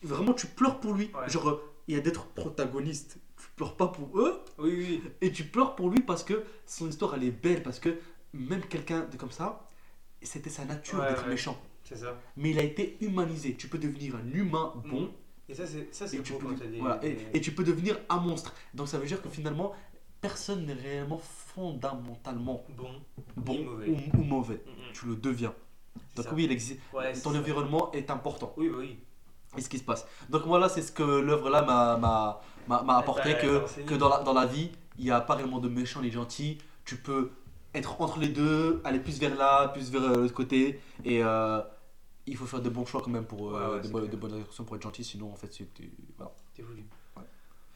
[0.01, 1.11] Vraiment, tu pleures pour lui.
[1.13, 1.29] Ouais.
[1.29, 3.17] Genre, euh, il y a d'être protagoniste.
[3.37, 5.03] Tu pleures pas pour eux, Oui, oui.
[5.21, 7.61] et tu pleures pour lui parce que son histoire, elle est belle.
[7.63, 7.97] Parce que
[8.33, 9.69] même quelqu'un de comme ça,
[10.21, 11.29] c'était sa nature Ouais, d'être ouais.
[11.31, 11.57] méchant.
[11.83, 12.19] C'est ça.
[12.37, 13.55] Mais il a été humanisé.
[13.55, 15.01] Tu peux devenir un humain bon.
[15.01, 15.09] Mhm.
[15.47, 18.55] Et ça, c'est ça, c'est beau quand voilà, et, tu peux devenir un monstre.
[18.73, 19.73] Donc ça veut dire que finalement,
[20.19, 22.89] personne n'est réellement fondamentalement Bon.
[23.37, 23.87] bon mauvais.
[23.89, 24.63] Ou, ou mauvais.
[24.65, 24.93] Mhm.
[24.93, 25.53] Tu le deviens.
[26.15, 26.33] Donc ça.
[26.33, 26.79] oui, il existe.
[26.93, 28.53] Ouais, ton environnement est important.
[28.57, 28.97] Oui, bah oui.
[29.57, 30.05] Et ce qui se passe.
[30.29, 34.09] Donc voilà, c'est ce que l'œuvre là m'a- m'a m'a- m'a apporté, que, que dans,
[34.09, 36.57] la, dans la vie, il n'y a pas réellement de méchants ni de gentils.
[36.83, 37.31] Tu peux
[37.75, 40.79] être entre les deux, aller plus vers là, plus vers euh, l'autre côté.
[41.03, 41.61] Et euh,
[42.25, 44.15] il faut faire de bons choix quand même pour euh, Ouais, ouais, de, bo- de
[44.17, 45.03] bonnes actions pour être gentil.
[45.03, 45.67] Sinon, en fait, c'est.
[46.17, 46.31] Voilà.
[46.55, 46.83] T'es voulu.
[47.17, 47.23] Ouais.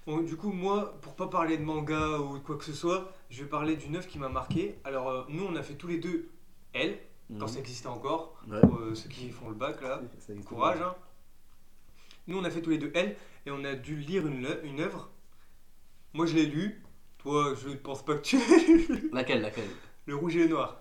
[0.08, 3.12] Bon, du coup, moi, pour pas parler de manga ou de quoi que ce soit,
[3.30, 4.80] je vais parler d'une œuvre qui m'a marqué.
[4.86, 6.30] Alors, euh, nous, on a fait tous les deux
[6.74, 6.98] Elle,
[7.40, 8.60] quand ça existait encore, Ouais.
[8.62, 10.02] pour euh, ceux qui font le bac là.
[10.46, 10.96] Courage, hein.
[12.30, 13.16] Nous, on a fait tous les deux Elle,
[13.48, 14.46] et on a dû lire une,
[14.80, 15.10] œuvre.
[16.14, 16.84] Moi, je l'ai lu.
[17.18, 18.38] Toi, je ne pense pas que tu.
[19.12, 19.68] Laquelle, laquelle?
[20.06, 20.80] Le rouge et le noir.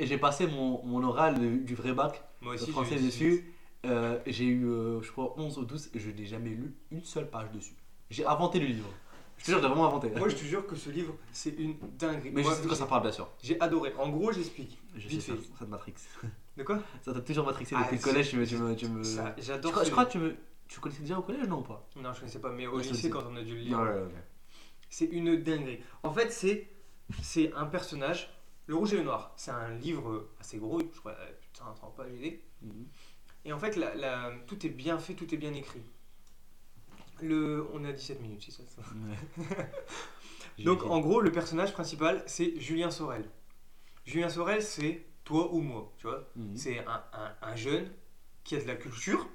[0.00, 3.54] J'ai- passé mon, mon oral du, du vrai bac Moi de français dessus.
[3.86, 7.04] Euh, j'ai eu, euh, je crois, 11 ou 12 et je n'ai jamais lu une
[7.04, 7.74] seule page dessus.
[8.10, 8.90] J'ai inventé le livre.
[9.36, 10.10] Je te jure, j'ai vraiment inventé.
[10.10, 12.30] Moi, je te jure que ce livre, c'est une dinguerie.
[12.32, 13.30] Mais je Moi, sais de quoi ça parle, bien sûr.
[13.42, 13.92] J'ai adoré.
[13.98, 14.78] En gros, j'explique.
[14.96, 15.38] Je Vite sais fait.
[15.38, 15.94] ça, ça te matrix.
[16.56, 16.80] De quoi?
[17.02, 18.30] Ça t'a toujours matrixé Ah, depuis le c'est- collège.
[18.30, 20.36] Tu me, tu me, tu me- Ça, Je crois, je crois que tu, me-
[20.68, 21.88] tu connaissais déjà au collège, non ou pas?
[21.96, 23.78] Non, je connaissais pas, mais au Ouais, ça, lycée, quand on a dû le lire,
[23.80, 24.24] ouais, ouais.
[24.88, 25.80] c'est une dinguerie.
[26.02, 26.68] En fait, c'est
[27.22, 28.30] c'est un personnage,
[28.66, 29.34] le rouge et le noir.
[29.36, 32.40] C'est un livre assez gros, je crois, euh, putain, 30 pages est.
[32.62, 32.86] Mhm.
[33.46, 35.82] Et en fait, la, la- tout est bien fait, tout est bien écrit.
[37.20, 38.62] Le, on a 17 minutes, c'est ça.
[38.76, 38.82] ça.
[40.64, 43.28] Donc, J'ai- en gros, le personnage principal, c'est Julien Sorel.
[44.04, 46.28] Julien Sorel, c'est toi ou moi, tu vois.
[46.36, 46.56] Mhm.
[46.56, 47.90] C'est un, un- un jeune
[48.44, 49.26] qui a de la culture,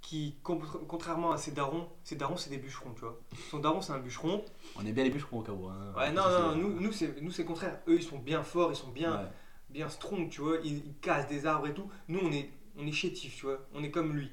[0.00, 3.18] qui, con- contrairement à ses darons, ses darons, c'est des bûcherons, tu vois.
[3.50, 4.44] Son daron, c'est un bûcheron.
[4.76, 5.66] On est bien les bûcherons au cas où.
[5.68, 5.94] hein.
[5.96, 7.80] Ouais, non, Ça, non, nous, nous c'est nous, c'est le contraire.
[7.88, 9.28] Eux, ils sont bien forts, ils sont bien, Ouais.
[9.70, 10.58] bien strong, tu vois.
[10.62, 11.90] Ils, ils cassent des arbres et tout.
[12.08, 13.60] Nous, on est, on est chétifs, tu vois.
[13.72, 14.30] On est comme lui.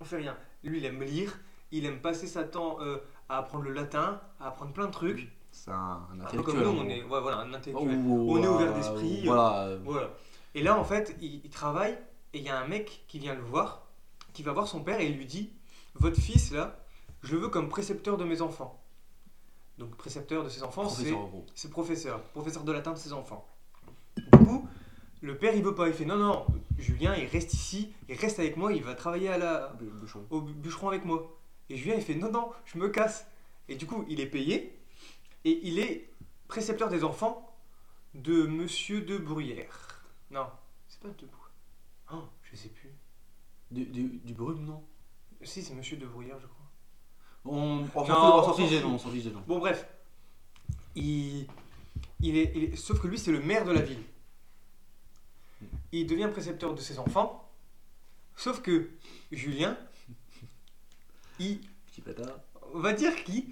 [0.00, 0.36] On fait rien.
[0.62, 1.38] Lui, il aime lire.
[1.72, 2.98] Il aime passer sa temps euh,
[3.30, 5.28] à apprendre le latin, à apprendre plein de trucs.
[5.58, 6.44] C'est un, un Un peu intellectuel.
[6.44, 7.96] comme nous, en on est, ouais, voilà, un intellectuel.
[8.06, 9.64] Ou- on est ouvert d'esprit, Voilà.
[9.68, 10.10] euh, Voilà.
[10.54, 11.96] Et là, en fait, il, il travaille
[12.34, 13.86] et il y a un mec qui vient le voir,
[14.34, 15.50] qui va voir son père et il lui dit
[15.94, 16.76] Votre fils, là,
[17.22, 18.82] je le veux comme précepteur de mes enfants.
[19.78, 23.46] Donc, précepteur de ses enfants, c'est Professeur, c'est professeur, professeur de latin de ses enfants.
[24.16, 24.68] Du coup,
[25.22, 25.88] le père, il veut pas.
[25.88, 26.46] Il fait Non, non,
[26.78, 30.24] Julien, il reste ici, il reste avec moi, il va travailler à la, Bûcheron.
[30.30, 31.30] au bûcheron avec moi.
[31.70, 33.26] Et Julien, il fait non, non, je me casse.
[33.68, 34.78] Et du coup, il est payé
[35.46, 36.10] et il est
[36.48, 37.56] précepteur des enfants
[38.14, 40.04] de Monsieur de Bruyère.
[40.30, 40.46] Non,
[40.88, 41.50] c'est pas de Bruyère.
[42.12, 42.90] Oh, je sais plus.
[43.70, 44.82] Du, du, du brume, non?
[45.42, 46.64] Si, c'est Monsieur de Bruyère, je crois.
[47.44, 49.42] On, on s'en fiche des noms.
[49.46, 49.86] Bon, bref.
[50.96, 51.46] Il,
[52.20, 54.02] il, est, il est- Sauf que lui, c'est le maire de la ville.
[55.92, 57.48] Il devient précepteur de ses enfants.
[58.34, 58.90] Sauf que
[59.30, 59.78] Julien,
[61.38, 62.40] il, Petit pétard.
[62.74, 63.44] on va dire qu'il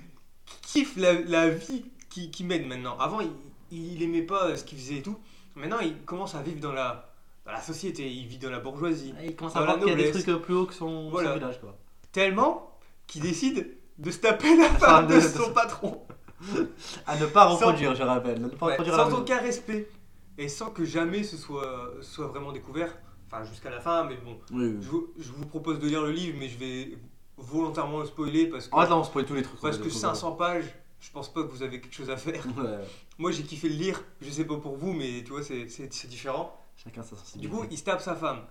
[0.74, 2.96] kiffe la, la vie qu'il qu'il mène maintenant.
[2.98, 3.30] Avant, il,
[3.70, 5.16] il aimait pas ce qu'il faisait et tout.
[5.54, 7.12] Maintenant, il commence à vivre dans la,
[7.46, 8.10] dans la société.
[8.10, 9.14] Il vit dans la bourgeoisie.
[9.24, 11.30] Il commence à voir qu'il y a des trucs euh, plus hauts que son, Voilà.
[11.30, 11.76] son village, quoi.
[12.12, 12.70] Tellement
[13.06, 16.02] qu'il décide de se taper la femme de- son patron.
[17.06, 18.40] À ne pas Sans- reproduire, je rappelle.
[18.40, 19.88] Ne pas Ouais, reproduire la sans aucun respect.
[20.36, 22.92] Et sans que jamais ce soit, soit vraiment découvert.
[23.30, 24.38] Enfin, jusqu'à la fin, mais bon.
[24.52, 24.76] Oui, oui.
[24.82, 26.98] Je vous, je vous propose de lire le livre, mais je vais
[27.36, 29.60] volontairement le spoiler parce que, fait, là, on spoil tous les trucs.
[29.60, 30.64] parce que est 500 pages,
[31.00, 32.46] je pense pas que vous avez quelque chose à faire.
[32.56, 32.78] Ouais.
[33.18, 35.92] Moi, j'ai kiffé le lire, je sais pas pour vous, mais tu vois, c'est- c'est
[35.92, 36.58] c'est différent.
[36.76, 37.48] Chacun sa sensibilité.
[37.48, 38.44] Du coup, il se tape sa femme.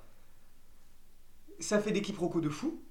[1.59, 2.81] Ça fait des quiproquos de fou,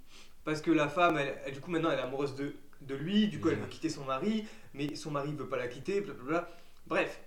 [0.45, 3.29] parce que la femme, elle, elle, du coup, maintenant, elle est amoureuse de, de lui,
[3.29, 6.49] du coup, elle veut quitter son mari, mais son mari veut pas la quitter, blablabla.
[6.87, 7.21] Bref,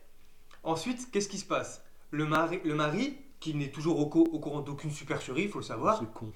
[0.64, 1.84] Ensuite, qu'est-ce qui se passe?
[2.10, 5.60] Le mari, le mari, qui n'est toujours au, co- au courant d'aucune supercherie, il faut
[5.60, 6.00] le savoir.
[6.00, 6.32] Ce con.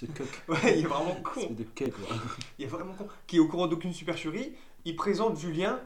[0.00, 0.26] Ce cuck.
[0.48, 1.40] Ouais, il est vraiment con.
[1.42, 1.66] C'est de.
[2.58, 3.06] Il est vraiment con.
[3.26, 4.54] Qui est au courant d'aucune supercherie,
[4.86, 5.78] il présente Julien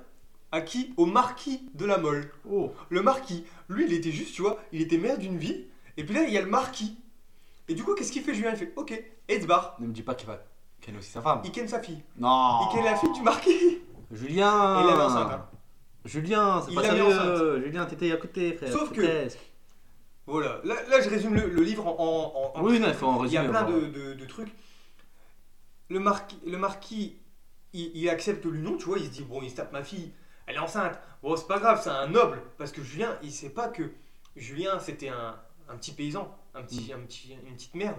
[0.53, 2.31] à qui Au marquis de la Mole.
[2.49, 2.73] Oh.
[2.91, 5.67] Le marquis, lui, il était juste, tu vois, il était maire d'une ville.
[5.97, 6.97] Et puis là, il y a le marquis.
[7.67, 8.51] Et du coup, qu'est-ce qu'il fait, Julien?
[8.53, 8.93] Il fait Ok,
[9.29, 9.77] et se barre.
[9.81, 10.39] Ne me dis pas qu'il va
[10.81, 11.41] ken aussi sa femme.
[11.45, 12.03] Il ken sa fille.
[12.19, 12.61] Non.
[12.69, 13.79] Il ken la fille du marquis.
[14.13, 14.79] Julien.
[14.79, 15.49] Et il l'avait enceinte, hein.
[16.05, 17.63] Julien, c'est pas sérieux.
[17.65, 18.71] Julien, t'étais à côté, frère.
[18.71, 19.39] Sauf que- Presque.
[20.27, 21.97] Voilà, là, là, je résume le, le livre en.
[21.99, 24.25] en- en- en- Oui, non, il faut en Il y a plein de, de- de
[24.27, 24.53] trucs.
[25.91, 27.17] Le marquis, le marquis
[27.73, 30.13] il, il accepte l'union, tu vois, il se dit bon, il se tape ma fille,
[30.47, 30.99] elle est enceinte.
[31.23, 32.41] Bon, c'est pas grave, c'est un noble.
[32.59, 33.91] Parce que Julien, il sait pas que
[34.37, 35.37] Julien, c'était un,
[35.69, 36.97] un petit paysan, un petit, Mm.
[36.97, 37.97] un petit, une petite merde.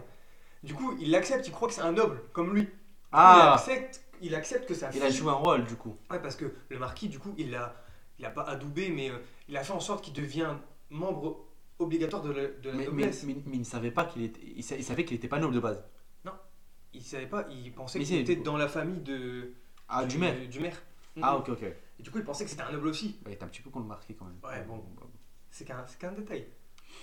[0.64, 2.62] Du coup, il l'accepte, il croit que c'est un noble, comme lui.
[2.64, 2.70] Il
[3.12, 5.00] Ah, accepte, il accepte que sa fille.
[5.00, 5.96] il a joué un rôle, du coup.
[6.10, 7.76] Ouais, parce que le marquis, du coup, il l'a,
[8.18, 10.50] il a pas adoubé, mais euh, il a fait en sorte qu'il devient
[10.90, 11.45] membre
[11.80, 13.24] obligatoire de la, de la Mais, noblesse.
[13.24, 14.42] mais- mais il ne savait pas qu'il était.
[14.56, 15.84] Il, sa- il savait qu'il était pas noble de base.
[16.98, 18.46] Il savait pas, il pensait Mais qu'il si, était du coup.
[18.46, 19.52] dans la famille de,
[19.90, 20.48] Ah, du maire.
[20.50, 20.82] Du maire.
[21.22, 21.40] Ah, Mhm.
[21.42, 21.64] ok, ok.
[22.00, 23.20] Et du coup, il pensait que c'était un noble aussi.
[23.26, 24.38] Ouais, t'es un petit peu con le marqué quand même.
[24.42, 24.82] Ouais, bon.
[25.52, 26.48] C'est qu'un, c'est qu'un détail.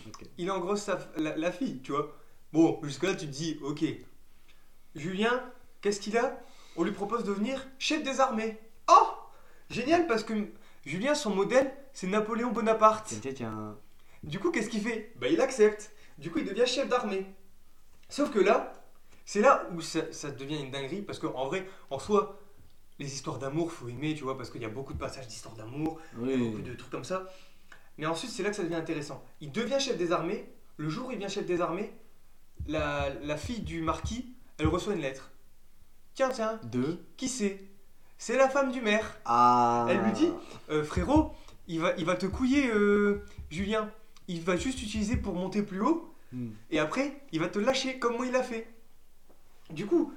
[0.07, 0.25] Ok.
[0.39, 2.11] Il engrosse sa, la, la fille, tu vois.
[2.55, 3.85] Bon, jusque-là, tu te dis, ok.
[4.95, 5.43] Julien,
[5.83, 6.39] qu'est-ce qu'il a?
[6.77, 8.59] On lui propose de devenir chef des armées.
[8.89, 9.09] Oh
[9.71, 10.33] Génial, parce que
[10.87, 13.09] Julien, son modèle, c'est Napoléon Bonaparte.
[13.09, 13.79] Tiens, tiens, tiens.
[14.23, 15.93] Du coup, qu'est-ce qu'il fait Bah, il accepte.
[16.19, 17.27] Du coup, il devient chef d'armée.
[18.09, 18.73] Sauf que là,
[19.25, 22.39] c'est là où ça, ça devient une dinguerie, parce qu'en vrai, en soi,
[22.99, 25.55] les histoires d'amour, faut aimer, tu vois, parce qu'il y a beaucoup de passages d'histoires
[25.57, 26.37] d'amour, Oui.
[26.37, 27.27] beaucoup de trucs comme ça.
[27.99, 29.25] Mais ensuite, c'est là que ça devient intéressant.
[29.41, 30.49] Il devient chef des armées.
[30.77, 31.93] Le jour où il devient chef des armées,
[32.67, 35.31] la, la fille du marquis, elle reçoit une lettre.
[36.15, 37.05] Tiens, tiens, Deux.
[37.17, 37.61] qui c'est
[38.19, 39.19] C'est la femme du maire.
[39.25, 39.87] Ah.
[39.89, 40.31] Elle lui dit
[40.71, 41.33] Euh, frérot,
[41.67, 43.91] il va, il va te couiller, euh, Julien.
[44.33, 46.13] Il va juste utiliser pour monter plus haut.
[46.33, 46.51] Hmm.
[46.71, 48.67] Et après, il va te lâcher comme moi il l'a fait.
[49.71, 50.13] Du coup,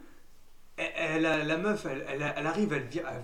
[0.78, 2.74] elle, elle- la, la meuf, elle, elle- elle arrive,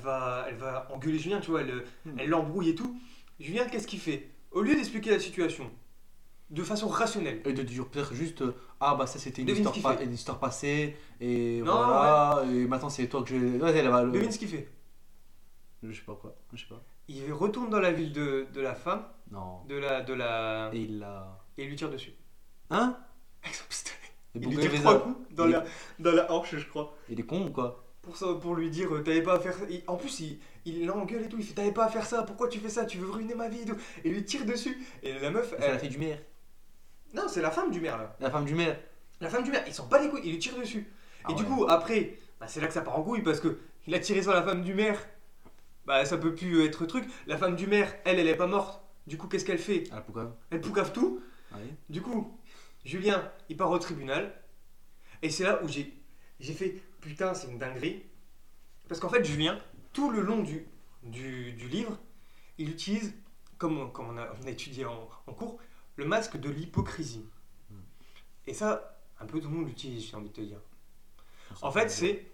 [0.03, 2.19] va, elle va engueuler Julien, tu vois, elle Hmm.
[2.27, 2.99] l'embrouille et tout.
[3.39, 4.29] Julien, qu'est-ce qu'il fait?
[4.51, 5.71] Au lieu d'expliquer la situation
[6.49, 9.73] de façon rationnelle, Et de dire peut-être juste euh, ah bah ça c'était une histoire,
[9.81, 13.87] pa- une histoire passée et Non, voilà et maintenant c'est toi que je ouais, elle
[13.87, 14.67] va le- devine ce qu'il fait.
[15.81, 18.75] je sais pas quoi je sais pas Il retourne dans la ville de, de la
[18.75, 20.69] femme, non de la, de la...
[20.73, 22.13] et il l'a et il lui tire dessus.
[22.69, 22.97] hein?
[23.43, 23.97] Avec son pistolet.
[24.35, 25.63] Et Il lui tire fait trois ça, coups dans il- la,
[25.99, 26.95] dans la hanche, je crois.
[27.09, 27.83] il est con ou quoi?
[28.01, 29.65] Pour, ça, pour lui dire, euh, t'avais pas à faire ça.
[29.69, 31.37] Il- en plus, il, il l'engueule et tout.
[31.37, 32.23] Il fait, t'avais pas à faire ça.
[32.23, 32.85] Pourquoi tu fais ça?
[32.85, 33.75] Tu veux ruiner ma vie et tout.
[34.03, 34.75] Et il lui tire dessus.
[35.03, 36.19] Et la meuf, c'est la elle- fille du maire
[37.13, 38.15] non, c'est la femme du maire là.
[38.21, 38.79] la femme du maire
[39.19, 40.21] La femme du maire, ils s'en bat les couilles.
[40.23, 40.87] Il lui tire dessus.
[41.25, 43.59] Ah et du coup, après, bah, c'est là que ça part en couille parce que
[43.85, 44.97] il a tiré sur la femme du maire.
[45.91, 47.03] Bah, ça peut plus être truc.
[47.27, 48.81] La femme du maire, elle, elle est pas morte.
[49.07, 49.83] Du coup, qu'est-ce qu'elle fait?
[49.91, 51.21] Ah pourquoi Elle poucave tout.
[51.51, 51.57] ouais.
[51.89, 52.39] Du coup,
[52.85, 54.33] Julien, il part au tribunal.
[55.21, 55.93] Et c'est là où j'ai,
[56.39, 58.03] j'ai fait putain, c'est une dinguerie.
[58.87, 59.59] Parce qu'en fait, Julien,
[59.91, 60.65] tout le long du,
[61.03, 61.99] du, du livre,
[62.57, 63.13] il utilise,
[63.57, 65.59] comme, on- comme on, a, on a étudié en, en cours,
[65.97, 67.25] le masque de l'hypocrisie.
[68.47, 70.61] Et ça, un peu tout le monde l'utilise, j'ai envie de te dire.
[71.61, 72.27] En fait, c'est.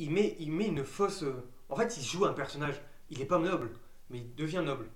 [0.00, 1.22] Il met, il met une fausse.
[1.22, 2.80] euh, En fait, il joue un personnage.
[3.10, 3.70] Il est pas noble,
[4.10, 4.86] mais il devient noble.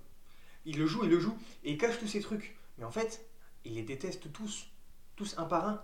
[0.63, 2.55] Il le joue, il le joue, et il cache tous ses trucs.
[2.77, 3.25] Mais en fait,
[3.65, 4.67] il les déteste tous.
[5.17, 5.81] Tous un par un.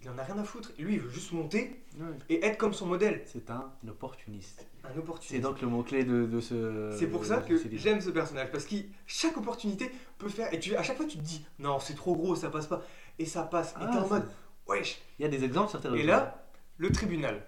[0.00, 0.70] Il en a rien à foutre.
[0.78, 1.84] Lui, il veut juste monter
[2.28, 3.20] et être comme son modèle.
[3.26, 5.42] c'est un opportuniste Un c'est opportuniste.
[5.42, 8.52] donc le mot clé de, de ce C'est pour ça que j'aime ce personnage.
[8.52, 10.54] Parce que chaque opportunité peut faire.
[10.54, 12.80] Et tu, à chaque fois, tu te dis non, c'est trop gros, ça passe pas.
[13.18, 13.72] Et ça passe.
[13.72, 14.30] Et Ah, t'es en c'est- mode
[14.68, 15.02] wesh.
[15.18, 16.46] il y a des exemples sur tes Et là,
[16.76, 17.44] le tribunal.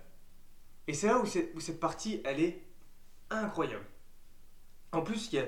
[0.88, 2.64] Et c'est là où, c'est- où cette partie, elle est
[3.30, 3.84] incroyable.
[4.92, 5.46] En plus, il y a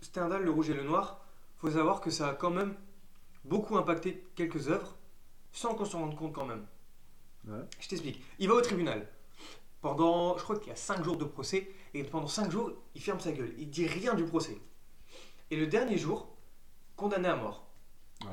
[0.00, 1.24] Stendhal, le rouge et le noir.
[1.56, 2.74] faut savoir que ça a quand même
[3.44, 4.96] beaucoup impacté quelques œuvres,
[5.52, 6.66] sans qu'on s'en rende compte quand même.
[7.46, 7.64] Ouais.
[7.80, 8.22] Je t'explique.
[8.38, 9.08] Il va au tribunal.
[9.80, 13.02] Pendant, je crois qu'il y a 5 jours de procès, et pendant 5 jours, il
[13.02, 13.54] ferme sa gueule.
[13.58, 14.58] Il dit rien du procès.
[15.50, 16.34] Et le dernier jour,
[16.96, 17.66] condamné à mort.
[18.22, 18.30] Ouais.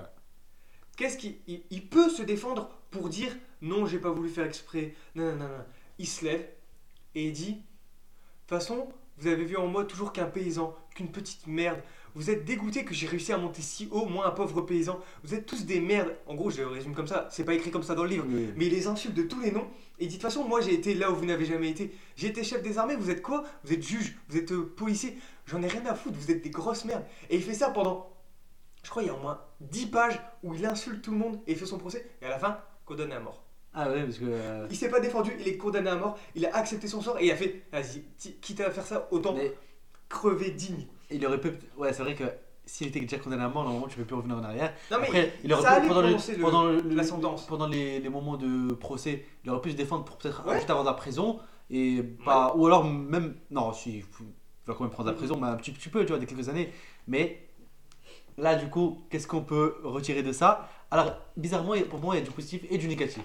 [0.95, 4.95] Qu'est-ce qu'il il, il peut se défendre pour dire non, j'ai pas voulu faire exprès.
[5.15, 5.65] Non, non, non, non.
[5.99, 6.49] Il se lève
[7.13, 7.61] et il dit
[8.51, 8.87] façon,
[9.17, 11.79] vous avez vu en moi toujours qu'un paysan, qu'une petite merde.
[12.13, 14.99] Vous êtes dégoûté que j'ai réussi à monter si haut, moi un pauvre paysan.
[15.23, 16.13] Vous êtes tous des merdes.
[16.27, 17.27] En gros, je le résume comme ça.
[17.31, 18.25] C'est pas écrit comme ça dans le livre.
[18.27, 18.49] Oui.
[18.57, 19.67] Mais il les insulte de tous les noms.
[19.99, 21.95] Et il dit de toute façon, moi j'ai été là où vous n'avez jamais été.
[22.15, 23.43] J'ai été chef des armées, vous êtes quoi?
[23.63, 25.17] Vous êtes juge, vous êtes euh, policier.
[25.45, 27.05] J'en ai rien à foutre, vous êtes des grosses merdes.
[27.29, 28.11] Et il fait ça pendant,
[28.83, 31.39] je crois, il y a au moins 10 pages où il insulte tout le monde
[31.47, 32.05] et il fait son procès.
[32.21, 33.45] Et à la fin, condamné à mort.
[33.73, 36.17] Ah ouais parce que euh, Il s'est pas défendu, il est condamné à mort.
[36.35, 38.03] Il a accepté son sort et il a fait, vas-y,
[38.41, 39.53] quitte à faire ça, autant mais
[40.09, 40.85] crever digne.
[41.09, 42.25] il aurait pu ouais c'est vrai que
[42.65, 44.73] s'il était déjà condamné à mort, normalement, tu peux plus revenir en arrière.
[44.91, 48.37] Non, mais Après, il aurait ça pu, pendant, le- pendant, le- pendant les, les moments
[48.37, 50.55] de procès, il aurait pu se défendre pour peut-être Ouais.
[50.55, 51.39] juste avoir de la prison.
[51.69, 53.35] Et pas, Ou alors même.
[53.49, 54.03] Non, si, il
[54.67, 55.17] va quand même prendre de la Mhm.
[55.17, 56.71] prison, mais un petit, petit peu, tu vois, des quelques années.
[57.07, 57.49] Mais
[58.37, 60.69] là, du coup, qu'est-ce qu'on peut retirer de ça?
[60.91, 63.23] Alors, bizarrement, pour moi, il y a du positif et du négatif.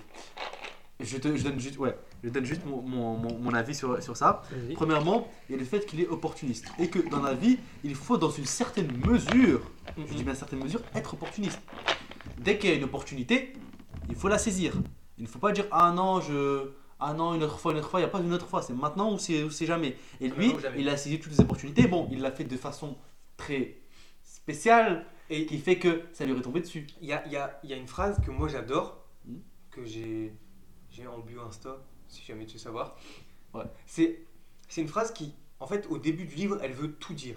[1.00, 4.02] Je, te, je donne juste, ouais, je donne juste mon, mon, mon- mon avis sur,
[4.02, 4.42] sur ça.
[4.74, 6.66] Premièrement, il y a le fait qu'il est opportuniste.
[6.78, 9.60] Et que dans la vie, il faut, dans une certaine mesure,
[9.98, 11.60] je dis bien certaine mesure, être opportuniste.
[12.38, 13.52] Dès qu'il y a une opportunité,
[14.08, 14.72] il faut la saisir.
[15.18, 16.70] Il ne faut pas dire ah non, je.
[16.98, 18.62] Ah non, une autre fois, une autre fois, il n'y a pas une autre fois,
[18.62, 19.96] c'est maintenant ou c'est jamais.
[20.20, 20.80] Et lui, jamais.
[20.80, 21.86] il a saisi toutes les opportunités.
[21.86, 22.96] Bon, il l'a fait de façon
[23.36, 23.76] très
[24.22, 26.86] spéciale Et qui fait que ça lui est retombé dessus.
[27.00, 29.40] il y a, il y, a, il y a une phrase que moi j'adore, Mhm.
[29.70, 30.32] que j'ai
[30.90, 31.76] j'ai en bio Insta,
[32.08, 32.96] si jamais tu veux savoir.
[33.54, 33.64] Ouais.
[33.86, 34.20] C'est
[34.68, 37.36] c'est une phrase qui, en fait, au début du livre, elle veut tout dire.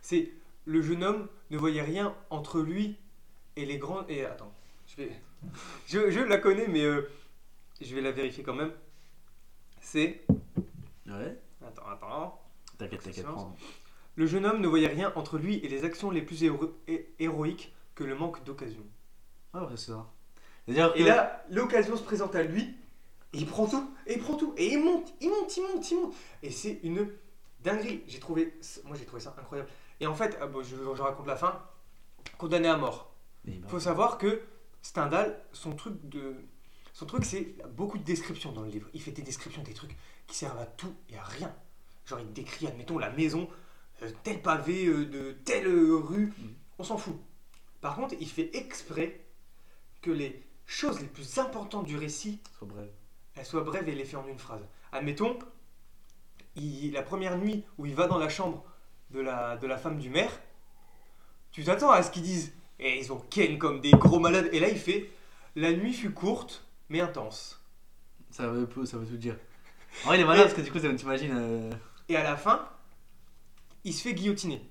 [0.00, 0.30] C'est
[0.64, 2.96] le jeune homme ne voyait rien entre lui
[3.56, 4.06] et les grands.
[4.08, 4.52] Et attends,
[4.86, 5.12] je vais.
[5.86, 7.10] Je, je la connais, mais euh,
[7.80, 8.72] je vais la vérifier quand même.
[9.80, 10.24] C'est.
[11.06, 11.36] Ouais.
[11.66, 12.40] Attends, attends.
[12.78, 13.26] T'inquiète, t'inquiète.
[14.16, 17.12] Le jeune homme ne voyait rien entre lui et les actions les plus héro- hé-
[17.18, 18.84] héroïques que le manque d'occasion.
[19.52, 20.06] Ouais, ouais, c'est ça.
[20.66, 22.62] C'est-à-dire Et que- là, l'occasion se présente à lui,
[23.32, 25.90] et il prend tout, et il prend tout, et il monte, il monte, il monte,
[25.90, 26.14] il monte.
[26.42, 27.08] Et c'est une
[27.60, 28.02] dinguerie.
[28.06, 29.68] J'ai trouvé, moi j'ai trouvé ça incroyable.
[30.00, 31.60] Et en fait, ah bon, je, je raconte la fin,
[32.38, 33.12] condamné à mort.
[33.44, 34.42] Mais bah, faut savoir que
[34.82, 36.36] Stendhal, son truc de,
[36.92, 38.88] son truc c'est il beaucoup de descriptions dans le livre.
[38.94, 39.96] Il fait des descriptions des trucs
[40.26, 41.54] qui servent à tout et à rien.
[42.06, 43.48] Genre il décrit, admettons, la maison,
[44.22, 46.54] tel pavé euh, de telle euh, rue, Mhm.
[46.78, 47.16] on s'en fout.
[47.80, 49.20] Par contre, il fait exprès
[50.02, 52.88] que les choses les plus importantes du récit, Sois bref.
[53.36, 54.62] elles soient brèves et les fait en une phrase.
[54.92, 55.38] Admettons,
[56.56, 58.64] il- la première nuit où il va dans la chambre
[59.10, 60.30] de la, de la femme du maire,
[61.52, 64.48] tu t'attends à ce qu'ils disent Et ils ont ken comme des gros malades.
[64.52, 65.08] Et là, il fait
[65.54, 67.62] La nuit fut courte, mais intense.
[68.32, 69.36] Ça veut, ça veut tout dire.
[70.02, 71.32] En vrai, il est malin parce que du coup, ça t'imagines.
[71.36, 71.70] euh,
[72.08, 72.68] Et à la fin,
[73.84, 74.62] il se fait guillotiner.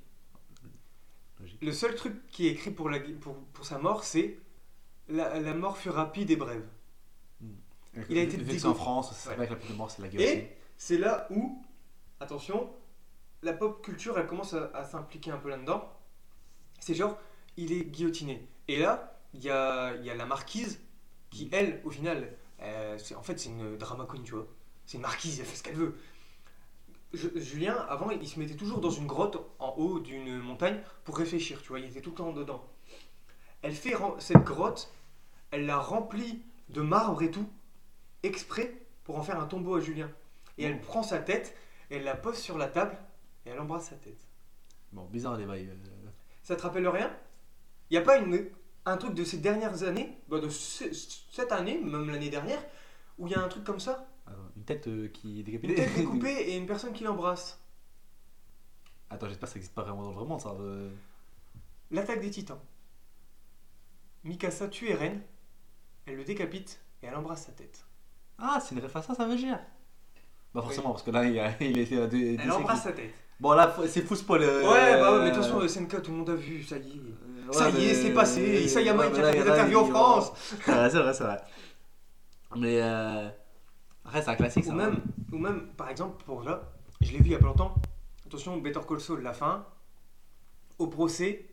[1.39, 1.61] Logique.
[1.61, 4.37] Le seul truc qui est écrit pour, la, gui- pour, pour sa mort, c'est
[5.09, 6.65] la, la mort fut rapide et brève.
[8.09, 9.35] Il a été Vu que dégo- c'est en France, c'est Ouais.
[9.35, 10.39] vrai que la plus de mort, c'est la guillotine.
[10.39, 11.63] Et c'est là où,
[12.19, 12.71] attention,
[13.43, 15.91] la pop culture, elle commence à, à s'impliquer un peu là-dedans.
[16.79, 17.17] C'est genre,
[17.57, 18.47] il est guillotiné.
[18.67, 20.79] Et là, il y a, il y a la marquise
[21.29, 24.47] qui, elle, au final, euh, en fait, c'est une drama queen, tu vois.
[24.85, 25.95] C'est une marquise, elle fait ce qu'elle veut.
[27.13, 31.17] Je- Julien, avant, il se mettait toujours dans une grotte en haut d'une montagne pour
[31.17, 31.79] réfléchir, tu vois.
[31.79, 32.63] Il était tout le temps dedans.
[33.61, 34.91] Elle fait cette grotte,
[35.51, 37.47] elle la remplit de marbre et tout,
[38.23, 38.73] exprès
[39.03, 40.09] pour en faire un tombeau à Julien.
[40.57, 41.55] Et elle prend sa tête,
[41.89, 42.97] elle la pose sur la table,
[43.45, 44.19] et elle embrasse sa tête.
[44.91, 45.69] Bon, bizarre les bails.
[45.69, 46.09] euh.
[46.41, 47.15] Ça te rappelle rien?
[47.89, 48.49] Il n'y a pas une,
[48.85, 50.91] un truc de ces dernières années, bah, de ce-
[51.31, 52.63] cette année, même l'année dernière,
[53.17, 54.07] où il y a un truc comme ça?
[54.63, 55.75] Une tête euh, qui est Une décapitée.
[55.75, 57.59] tête découpée et une personne qui l'embrasse.
[59.09, 60.49] Attends, j'espère que ça existe pas vraiment dans le vrai monde, ça.
[60.59, 60.89] euh.
[61.91, 62.59] L'attaque des titans.
[64.23, 65.21] Mikasa tue Eren,
[66.05, 67.85] elle le décapite, et elle embrasse sa tête.
[68.39, 69.59] Ah, c'est une ref à ça, ça veut dire
[70.53, 72.17] Bah, forcément, parce que là, il, a, il était à deux.
[72.25, 72.97] Elle deux embrasse siècles.
[72.97, 73.13] sa tête.
[73.39, 74.41] Bon, là, faut- c'est fou spoil.
[74.43, 76.63] euh, Ouais, bah ouais, mais de toute façon, le SNK, tout le monde a vu,
[76.63, 76.95] ça y est.
[76.95, 78.63] euh, Ça y est, mais- c'est passé.
[78.63, 80.31] Isayama, il mais a fait y des interviews en il- France.
[80.65, 81.41] C'est vrai, c'est vrai, c'est vrai.
[82.55, 83.29] Mais euh...
[84.05, 84.73] après, c'est un classique, Ou ça.
[84.75, 87.75] même, ou même, par exemple, pour là, je l'ai vu il y a pas longtemps.
[88.25, 89.65] Attention, Better Call Saul, la fin.
[90.79, 91.45] Au procès,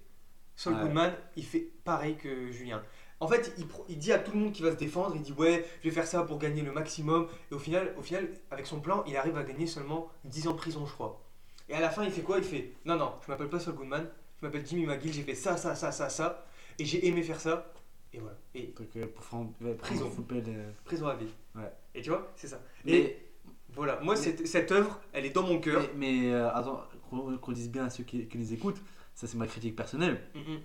[0.56, 0.82] Saul Ouais.
[0.82, 2.82] Goodman, il fait pareil que Julien.
[3.20, 5.32] En fait, il, il dit à tout le monde qu'il va se défendre, il dit
[5.32, 7.28] ouais, je vais faire ça pour gagner le maximum.
[7.50, 10.52] Et au final, au final, avec son plan, il arrive à gagner seulement 10 ans
[10.52, 11.20] de prison, je crois.
[11.68, 12.38] Et à la fin, il fait quoi?
[12.38, 14.08] Il fait non, non, je m'appelle pas Saul Goodman,
[14.40, 16.44] je m'appelle Jimmy McGill, j'ai fait ça, ça, ça, ça, ça,
[16.78, 17.70] et j'ai aimé faire ça.
[18.12, 18.36] Et voilà.
[18.54, 20.10] Et Donc, euh, pour ouais, Prison.
[20.32, 21.28] euh, prison à vie.
[21.54, 21.70] Ouais.
[21.94, 22.60] Et tu vois, c'est ça.
[22.86, 23.26] Et Mais,
[23.74, 25.82] voilà, moi, cette, cette œuvre, elle est dans mon cœur.
[25.96, 28.80] mais, mais, euh, attends, qu'on dise bien à ceux qui, qui les écoutent,
[29.14, 30.20] ça c'est ma critique personnelle.
[30.34, 30.58] Mm, mm.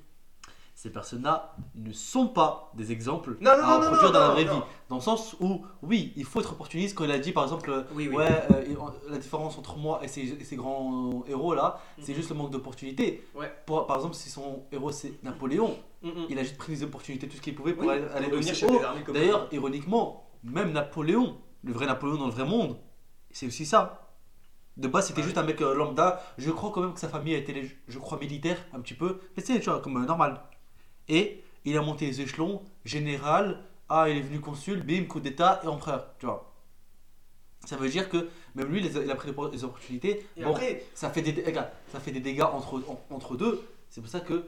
[0.78, 4.44] Ces personnes-là ne sont pas des exemples Non, non, à non, reproduire dans la vraie
[4.44, 4.60] vie.
[4.90, 7.86] Dans le sens où, oui, il faut être opportuniste quand il a dit par exemple,
[7.94, 8.16] Oui, oui.
[8.18, 8.76] ouais, euh, et
[9.10, 12.18] la différence entre moi et ces, et ces grands héros là, c'est Mhm.
[12.18, 13.26] juste le manque d'opportunités.
[13.36, 13.50] Ouais.
[13.66, 16.26] Par exemple, si son héros c'est Napoléon, Mm, mm.
[16.30, 18.54] il a juste pris des opportunités, tout ce qu'il pouvait pour Oui, aller, aller devenir
[19.06, 22.78] comme D'ailleurs, ironiquement, même Napoléon, le vrai Napoléon dans le vrai monde,
[23.32, 24.02] c'est aussi ça.
[24.78, 25.26] De base, c'était Ouais.
[25.26, 26.22] juste un mec euh, lambda.
[26.38, 29.20] Je crois quand même que sa famille a été, je crois, militaire un petit peu.
[29.36, 30.42] Mais c'est, tu vois, comme euh, normal.
[31.08, 35.62] Et il a monté les échelons, général, ah, il est venu consul, bim, coup d'état
[35.64, 36.52] et empereur, tu vois.
[37.66, 40.26] Ça veut dire que même lui, il a- pris les opportunités.
[40.38, 43.64] Et bon, après, ça fait des dégâts, ça fait des dégâts entre, en- entre deux,
[43.90, 44.46] C'est pour ça que,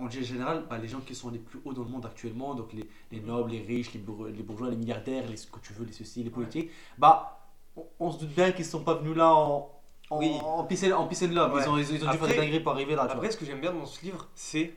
[0.00, 2.72] en général, bah, les gens qui sont les plus hauts dans le monde actuellement, donc
[2.72, 5.72] les, les nobles, les riches, les, bour- les bourgeois, les milliardaires, les ce que tu
[5.72, 7.38] veux, les ceci, les politiques, bah,
[7.76, 9.72] on, on se doute bien qu'ils sont pas venus là en.
[10.08, 10.30] En, Oui.
[10.40, 11.52] en, peace and- en peace and love.
[11.52, 11.62] Ouais.
[11.64, 13.02] Ils ont, ils ont dû faire des dingueries pour arriver là.
[13.02, 13.30] Après, vois.
[13.30, 14.72] ce que j'aime bien dans ce livre, c'est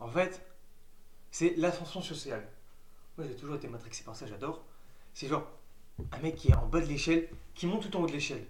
[0.00, 0.44] en fait,
[1.30, 2.48] c'est l'ascension sociale.
[3.16, 4.64] Moi, j'ai toujours été matrixé par ça, j'adore.
[5.14, 5.44] C'est genre
[6.10, 8.44] un mec qui est en bas de l'échelle, qui monte tout en haut de l'échelle.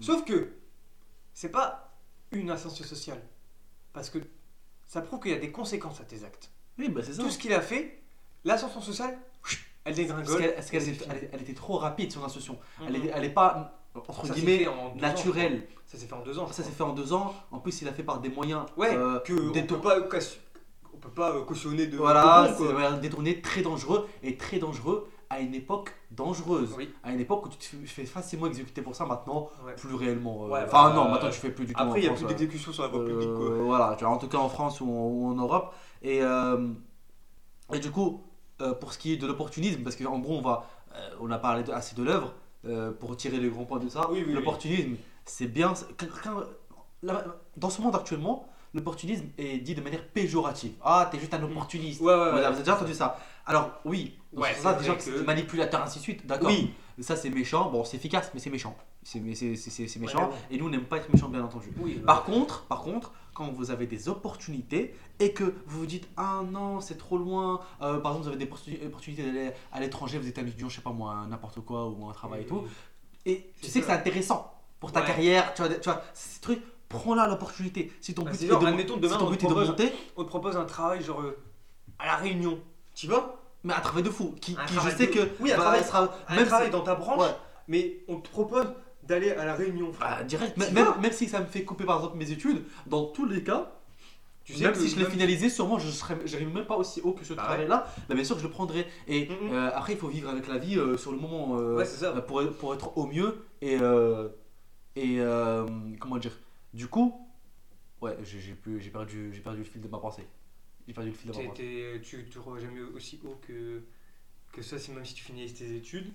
[0.00, 0.52] Sauf que
[1.32, 1.90] c'est pas
[2.32, 3.22] une ascension sociale,
[3.94, 4.18] parce que
[4.88, 6.50] ça prouve qu'il y a des conséquences à tes actes.
[6.78, 7.22] Oui, bah c'est ça.
[7.22, 8.00] Tout ce qu'il a fait,
[8.44, 9.16] l'ascension sociale,
[9.84, 10.52] elle dégringole.
[10.54, 12.58] parce qu'elle était- trop rapide son ascension.
[12.86, 13.06] Elle, Mhm.
[13.06, 15.66] est, elle est pas, entre Ça guillemets, en ans, naturelle.
[15.86, 16.46] Ça s'est fait en deux ans.
[16.50, 17.34] Ça s'est fait en deux ans.
[17.50, 19.98] En plus, il a fait par des moyens Ouais, euh, que on peut pas,
[20.94, 21.96] on peut pas cautionner de.
[21.96, 26.74] Voilà, c'est détournés très dangereux et très dangereux à une époque dangereuse.
[26.76, 26.90] Oui.
[27.04, 29.74] À une époque où tu te fais facilement exécuter pour ça, maintenant, Ouais.
[29.74, 30.44] plus réellement.
[30.44, 31.82] euh, Ouais, enfin, bah, non, euh, maintenant tu fais plus du tout.
[31.82, 33.28] Après, il n'y a plus d'exécution sur la voie publique.
[33.28, 33.64] Euh, Quoi.
[33.64, 35.74] voilà, tu vois, en tout cas en France ou en, ou en Europe.
[36.02, 36.20] Et,
[37.72, 38.22] et du coup,
[38.80, 40.64] pour ce qui est de l'opportunisme, parce qu'en gros, on, va,
[41.20, 42.32] on a parlé assez de l'œuvre,
[42.98, 45.74] pour tirer les grands points de ça, Oui, oui, l'opportunisme, c'est bien.
[47.56, 50.72] dans ce monde actuellement, l'opportunisme est dit de manière péjorative.
[50.82, 52.00] Ah, t'es juste un opportuniste.
[52.00, 52.44] Ouais, ouais, Vous ouais.
[52.44, 53.18] avez déjà entendu ça.
[53.48, 56.26] Alors, oui, dans Ouais, ce c'est sens-là, vrai déjà que- c'est manipulateur, ainsi de suite,
[56.26, 56.48] d'accord.
[56.48, 57.70] Oui, Ça, c'est méchant.
[57.70, 58.76] Bon, c'est efficace, mais c'est méchant.
[59.04, 59.48] C'est méchant.
[60.30, 61.72] Ouais, Et nous, on n'aime pas être méchant, bien entendu.
[61.80, 61.94] oui.
[62.04, 66.42] Par contre, par contre, quand vous avez des opportunités et que vous vous dites ah
[66.50, 70.18] non c'est trop loin, euh, par exemple vous avez des opportuni- opportunités d'aller à l'étranger,
[70.18, 72.64] vous êtes un étudiant, je sais pas moi, n'importe quoi ou un travail et tout,
[73.24, 75.06] et tu sais que c'est intéressant pour ta Ouais.
[75.06, 77.92] carrière, tu vois, tu vois ces trucs, prends-la l'opportunité.
[78.00, 79.48] Si ton Bah, but est genre, de, admettons, si demain, ton on but te est
[79.48, 81.38] de propose- monter, on te propose un travail genre euh,
[82.00, 82.58] à la Réunion.
[82.96, 85.56] Tu vois mais un travail de fou, qui, qui je sais de- que Oui, un
[85.56, 87.34] va- travail- sera Un même travail dans ta branche, Ouais.
[87.68, 88.66] mais on te propose
[89.02, 89.92] d'aller à la Réunion.
[89.92, 90.18] frère.
[90.18, 93.24] Bah, direct, même, même, si ça me fait couper par exemple mes études, dans tous
[93.26, 93.72] les cas,
[94.44, 97.00] tu sais même si je l'ai même- finalisé, sûrement je serais, j'arrive même pas aussi
[97.02, 97.86] haut que ce Bah travail-là.
[98.08, 98.86] Bah, bien sûr que je le prendrai.
[99.06, 101.84] Et euh, après, il faut vivre avec la vie euh, sur le moment euh, Ouais,
[101.84, 102.12] c'est ça.
[102.22, 103.44] pour, pour être au mieux.
[103.60, 103.78] Et,
[104.96, 105.20] et
[106.00, 106.32] comment dire?
[106.74, 107.26] Du coup,
[108.02, 110.26] ouais, j'ai j'ai perdu, j'ai perdu le fil de ma pensée.
[110.88, 111.62] J'ai perdu le fil de ma T'es- pensée.
[111.62, 113.82] t'es- tu te vois jamais aussi haut que,
[114.52, 116.12] que ça, même si tu finis tes études.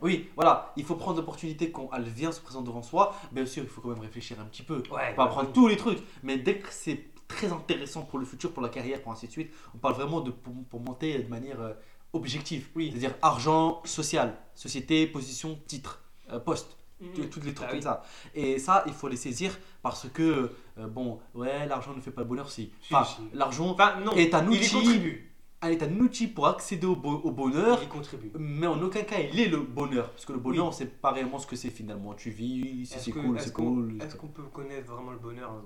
[0.00, 3.14] Oui, voilà, il faut prendre l'opportunité quand elle vient se présenter devant soi.
[3.32, 4.82] Bien sûr, il faut quand même réfléchir un petit peu.
[4.90, 8.24] Ouais, On va prendre tous les trucs, mais dès que c'est très intéressant pour le
[8.26, 11.18] futur, pour la carrière, pour ainsi de suite, on parle vraiment de pour, pour monter
[11.22, 11.72] de manière euh,
[12.12, 12.68] objective.
[12.74, 12.88] Oui.
[12.90, 17.28] C'est-à-dire argent, social, société, position, titre, euh, poste, Mhm.
[17.28, 17.82] toutes les trucs Bah comme oui.
[17.82, 18.02] ça.
[18.34, 22.22] Et ça, il faut les saisir parce que, euh, bon, ouais, l'argent ne fait pas
[22.22, 22.72] le bonheur, si.
[22.80, 23.20] Si, Enfin, si.
[23.36, 25.32] l'argent Enfin, est un il y outil, contribue.
[25.62, 27.78] est un outil pour accéder au, bo- au bonheur.
[27.82, 28.32] Il y contribue.
[28.38, 30.10] Mais en aucun cas, il est le bonheur.
[30.12, 30.68] Parce que le bonheur, Oui.
[30.70, 32.14] on sait pas réellement ce que c'est finalement.
[32.14, 33.98] Tu vis, si Est-ce c'est que- cool, est-ce c'est qu'on- cool.
[34.02, 35.64] Est-ce qu'on peut connaître vraiment le bonheur hein?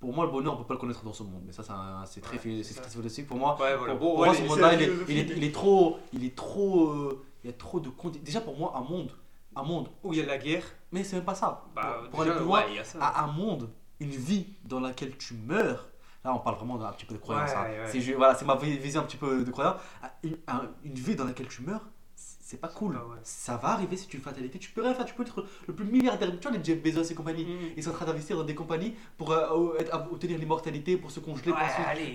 [0.00, 1.42] Pour moi, le bonheur, on peut pas le connaître dans ce monde.
[1.44, 3.26] Mais ça, c'est un- c'est très, Ouais, c'est très philosophique.
[3.26, 3.96] Pour moi, Ouais, voilà.
[3.96, 5.12] pour, moi, ce monde-là, il, est- philosophie.
[5.12, 5.98] il est, il est trop.
[6.12, 6.90] Il est trop.
[6.92, 7.90] euh, il y a trop de
[8.24, 9.10] Déjà, pour moi, un monde.
[9.58, 9.88] Un monde.
[10.04, 10.64] Où il y a la guerre.
[10.92, 11.64] Mais c'est même pas ça.
[11.74, 13.68] Bah, pour pour déjà, aller plus loin, ouais, à un monde,
[14.00, 15.88] une vie dans laquelle tu meurs.
[16.24, 17.50] Là, on parle vraiment d'un petit peu de croyance.
[17.50, 17.62] Ouais, hein.
[17.84, 17.88] ouais.
[17.90, 19.76] C'est ju- voilà, c'est ma vi- vision un petit peu de croyance.
[20.02, 21.82] À Une, un- une vie dans laquelle tu meurs,
[22.14, 22.98] c'est pas cool.
[22.98, 23.18] Ah.
[23.22, 24.58] Ça va arriver, c'est une fatalité.
[24.58, 25.04] Tu peux rien faire.
[25.04, 26.30] Tu peux être le plus milliardaire.
[26.40, 27.44] Tu vois, les Jeff Bezos et compagnie.
[27.44, 27.72] Mhm.
[27.76, 31.20] Ils sont en train d'investir dans des compagnies pour euh, être- obtenir l'immortalité, pour se
[31.20, 31.52] congeler.
[31.52, 31.60] pour.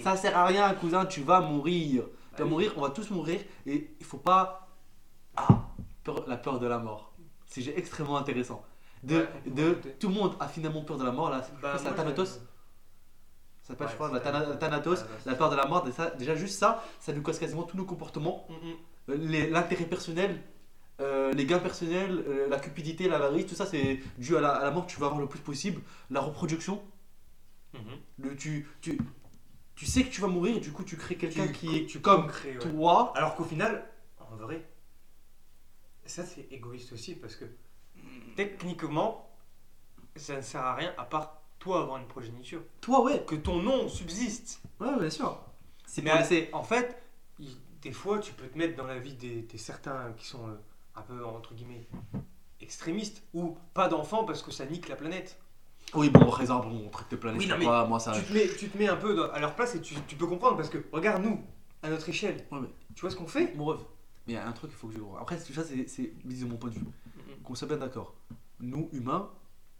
[0.03, 2.03] Ça sert à rien, cousin, tu vas mourir.
[2.32, 2.49] Tu vas Allez.
[2.49, 3.39] mourir, on va tous mourir.
[3.65, 4.67] Et il faut pas.
[5.36, 5.47] Ah,
[6.03, 7.12] peur- la peur de la mort.
[7.61, 8.63] C'est extrêmement intéressant.
[9.03, 11.29] De, Ouais, de, tout le monde a finalement peur de la mort.
[11.29, 12.39] Là, Bah, c'est la moi, Thanatos.
[13.61, 14.99] Ça s'appelle, je crois, la Thana- Thanatos.
[14.99, 15.83] Thanatos, la peur de la mort.
[15.83, 18.47] Déjà, déjà juste ça, ça nous cause quasiment tous nos comportements.
[18.49, 18.55] Mhm.
[19.09, 20.41] Euh, les- L'intérêt personnel,
[21.01, 24.63] euh, les gains personnels, euh, la cupidité, l'avarice, tout ça, c'est dû à la, à
[24.63, 25.81] la mort que tu vas avoir le plus possible.
[26.09, 26.81] La reproduction,
[27.73, 27.81] Mhm.
[28.19, 28.99] le, tu, tu,
[29.75, 32.27] tu sais que tu vas mourir, du coup tu crées quelqu'un qui est tu comme
[32.27, 32.71] crées, ouais.
[32.71, 33.11] toi.
[33.15, 33.85] Alors qu'au final,
[34.19, 34.63] en vrai,
[36.05, 37.45] ça c'est égoïste aussi parce que
[38.35, 39.29] techniquement,
[40.15, 42.61] ça ne sert à rien à part toi avoir une progéniture.
[42.81, 43.23] Toi, ouais.
[43.25, 44.61] Que ton nom subsiste.
[44.79, 45.39] Ouais, bien sûr.
[45.85, 47.01] C'est Mais en fait,
[47.39, 50.47] il- des fois, tu peux te mettre dans la vie des, des certains qui sont
[50.47, 50.55] euh,
[50.95, 51.87] un peu entre guillemets
[52.62, 55.37] extrémistes ou pas d'enfants parce que ça nique la planète.
[55.93, 58.13] Oui, bon, par exemple, on traite de planète Oui, sur non, mais toi, moi ça.
[58.13, 60.15] Tu, te mets, tu te mets un peu dans- à leur place et tu, tu
[60.15, 61.41] peux comprendre parce que regarde nous
[61.81, 62.45] à notre échelle.
[62.51, 63.54] Ouais, mais- Tu vois ce qu'on fait?
[63.56, 63.79] Mon rêve.
[64.28, 65.00] Mais il y a un truc qu'il faut que je.
[65.19, 66.86] Après, tout ça, c'est de mon point de vue.
[67.44, 68.13] Qu'on soit bien d'accord.
[68.60, 69.30] Nous, humains,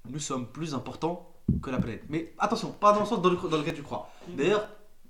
[0.10, 1.30] nous sommes plus importants
[1.62, 2.04] que la planète.
[2.10, 4.10] Mais attention, pas dans le sens dans, le- dans lequel tu crois.
[4.28, 4.68] D'ailleurs,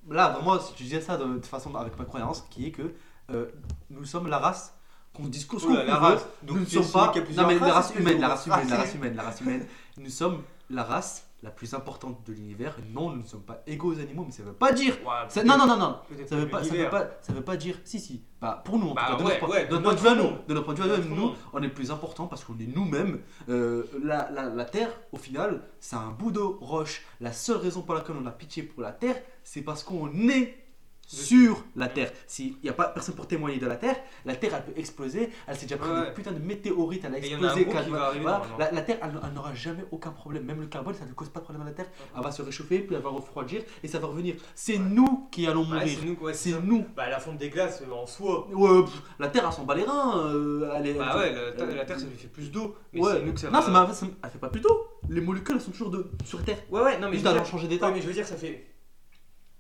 [0.10, 2.94] là, vraiment, si tu disais ça de, de façon avec ma croyance, qui est que
[3.32, 3.48] euh,
[3.90, 4.76] nous sommes la race
[5.14, 6.26] qu'on Oula, qu'on la race.
[6.44, 7.08] nous ne sommes pas.
[7.44, 9.68] Non, mais la race humaine, la race humaine, la race humaine, la race humaine.
[9.98, 12.76] Nous sommes la race la plus importante de l'univers.
[12.92, 14.96] Non, nous ne sommes pas égaux aux animaux, mais ça veut pas dire.
[15.06, 15.98] Ouais, ça- non, non, non, non.
[16.26, 16.90] Ça veut, pas, ça, veut l'univers.
[16.90, 17.80] pas, ça veut pas dire.
[17.84, 18.24] Si, si.
[18.42, 19.18] Bah, pour nous, en Bah tout cas.
[19.18, 20.38] De ouais, notre, point- ouais, de de notre point de notre vue à nous.
[20.48, 21.36] De notre point de vue à nous, monde.
[21.54, 23.20] on est plus important parce qu'on est nous-mêmes.
[23.50, 27.04] Euh, la, la, la Terre, au final, c'est un bout de roche.
[27.20, 30.63] La seule raison pour laquelle on a pitié pour la Terre, c'est parce qu'on est
[31.08, 32.12] sur la Terre.
[32.28, 33.96] S'il n'y a pas personne pour témoigner de la Terre,
[34.26, 35.30] la Terre elle peut exploser.
[35.48, 36.06] Elle s'est déjà pris Ouais.
[36.08, 37.66] des putains de météorites, elle a Et il y en a un explosé.
[37.66, 38.42] calme- va arriver voilà.
[38.58, 40.44] la, la Terre, elle, elle n'aura jamais aucun problème.
[40.46, 41.88] Même le carbone, ça ne cause pas de problème à la Terre.
[42.16, 44.36] Elle va se réchauffer, puis elle va refroidir et ça va revenir.
[44.56, 45.98] C'est nous qui allons Ouais, mourir.
[46.00, 46.60] c'est nous, ouais, c'est ça.
[46.64, 46.86] nous.
[46.96, 48.48] Bah, la fonte des glaces euh, en soi.
[48.52, 50.18] Ouais, pff, la Terre, elle s'en bat les reins.
[50.26, 52.76] euh, elle est- Bah ouais, la, Terre- la Terre ça lui fait plus d'eau.
[52.94, 53.14] Mais Ouais.
[53.14, 54.88] c'est nous que ça non, va- ça ça elle fait pas plus d'eau.
[55.10, 56.58] Les molécules, elles sont toujours de, sur Terre.
[56.72, 57.88] Ouais, ouais, non, mais Juste je veux dire- changé d'état.
[57.88, 58.68] Ouais, mais je veux dire, ça fait.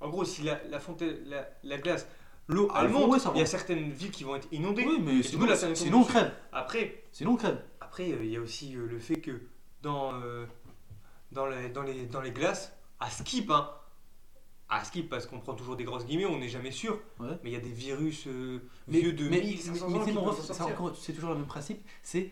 [0.03, 2.07] En gros, si la, la fonte, la, la glace,
[2.47, 3.47] l'eau, Ah, elle le fond, monte, ouais, ça il y a monte.
[3.47, 4.85] certaines villes qui vont être inondées.
[4.85, 6.31] Oui, mais Et du sinon, coup, nous tombe sinon on crève.
[6.51, 7.61] Après, Sinon on crève.
[7.81, 9.41] après, euh, il y a aussi euh, le fait que
[9.81, 10.45] dans, euh,
[11.31, 13.69] dans, les, dans, les, dans les glaces, à skip, hein,
[14.69, 16.99] à skip parce qu'on prend toujours des grosses guillemets, on n'est jamais sûr.
[17.19, 17.27] Ouais.
[17.43, 20.15] Mais il y a des virus euh, vieux de mais- 1500 mais ans c'est qui
[20.17, 20.81] mon peuvent ref- c'est sortir.
[20.81, 21.81] encore- c'est toujours le même principe.
[22.01, 22.31] C'est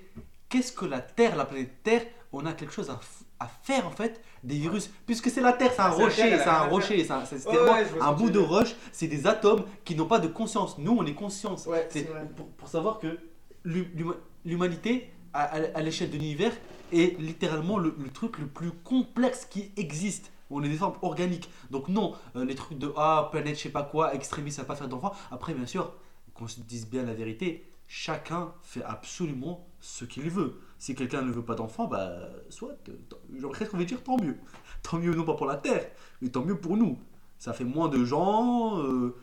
[0.49, 3.88] qu'est-ce que la Terre, la planète Terre, on a quelque chose à, f- à faire
[3.88, 7.04] en fait des virus, puisque c'est la Terre, c'est un Ah, rocher, c'est un rocher,
[7.04, 10.28] c'est un- c'est- Ouais, un bout de roche, c'est des atomes qui n'ont pas de
[10.28, 10.78] conscience.
[10.78, 11.66] Nous, on est conscience.
[11.66, 13.18] Ouais, C'est pour, pour savoir que
[13.64, 16.52] l'hu- l'huma- l'humanité, à, à- à l'échelle de l'univers,
[16.94, 20.32] est littéralement le, le truc le plus complexe qui existe.
[20.50, 21.50] On est des formes organiques.
[21.72, 24.68] Donc non, euh, les trucs de ah, planète, je sais pas quoi, extrémiste, ça va
[24.68, 25.14] pas faire d'enfants.
[25.32, 25.94] Après, bien sûr,
[26.34, 30.60] qu'on se dise bien la vérité, chacun fait absolument ce qu'il veut.
[30.82, 32.11] Si quelqu'un ne veut pas d'enfants, bah,
[32.49, 34.36] soit, euh, presque envie de dire tant mieux.
[34.82, 35.86] Tant mieux non pas pour la Terre,
[36.21, 36.97] mais tant mieux pour nous.
[37.38, 39.15] Ça fait moins de gens, euh,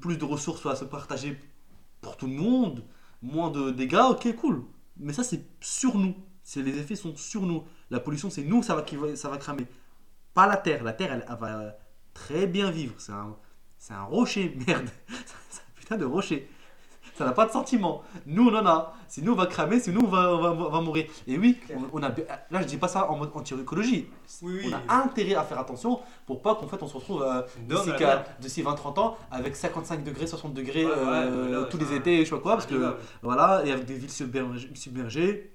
[0.00, 1.38] plus de ressources à se partager
[2.00, 2.82] pour tout le monde,
[3.22, 4.64] moins de dégâts, ok, cool.
[4.96, 6.16] Mais ça, c'est sur nous.
[6.42, 7.62] C'est les effets sont sur nous.
[7.88, 8.84] La pollution, c'est nous ça va,
[9.14, 9.68] ça va cramer.
[10.34, 10.82] Pas la Terre.
[10.82, 11.76] La Terre, elle, elle va
[12.14, 12.94] très bien vivre.
[12.98, 13.36] C'est un,
[13.78, 14.88] c'est un rocher, merde.
[15.50, 16.50] C'est un putain de rocher.
[17.16, 18.02] Ça n'a pas de sentiment.
[18.26, 18.92] Nous, on en a.
[19.08, 21.06] Si nous, on va cramer, si nous, on va, on va, on va mourir.
[21.26, 22.10] Et oui, on, on a,
[22.50, 24.06] là, je dis pas ça en mode anti-écologie.
[24.42, 24.72] Oui, oui.
[24.74, 27.88] On a intérêt à faire attention pour pas qu'en fait, on se retrouve euh, d'ici
[27.88, 28.24] la qu'à- merde.
[28.40, 31.96] d'ici 20-30 ans avec 55 degrés, 60 degrés Ouais, ouais, euh, tous c'est les un-
[31.96, 35.52] étés, je sais pas quoi, parce que voilà, et avec des villes submergées, submergées,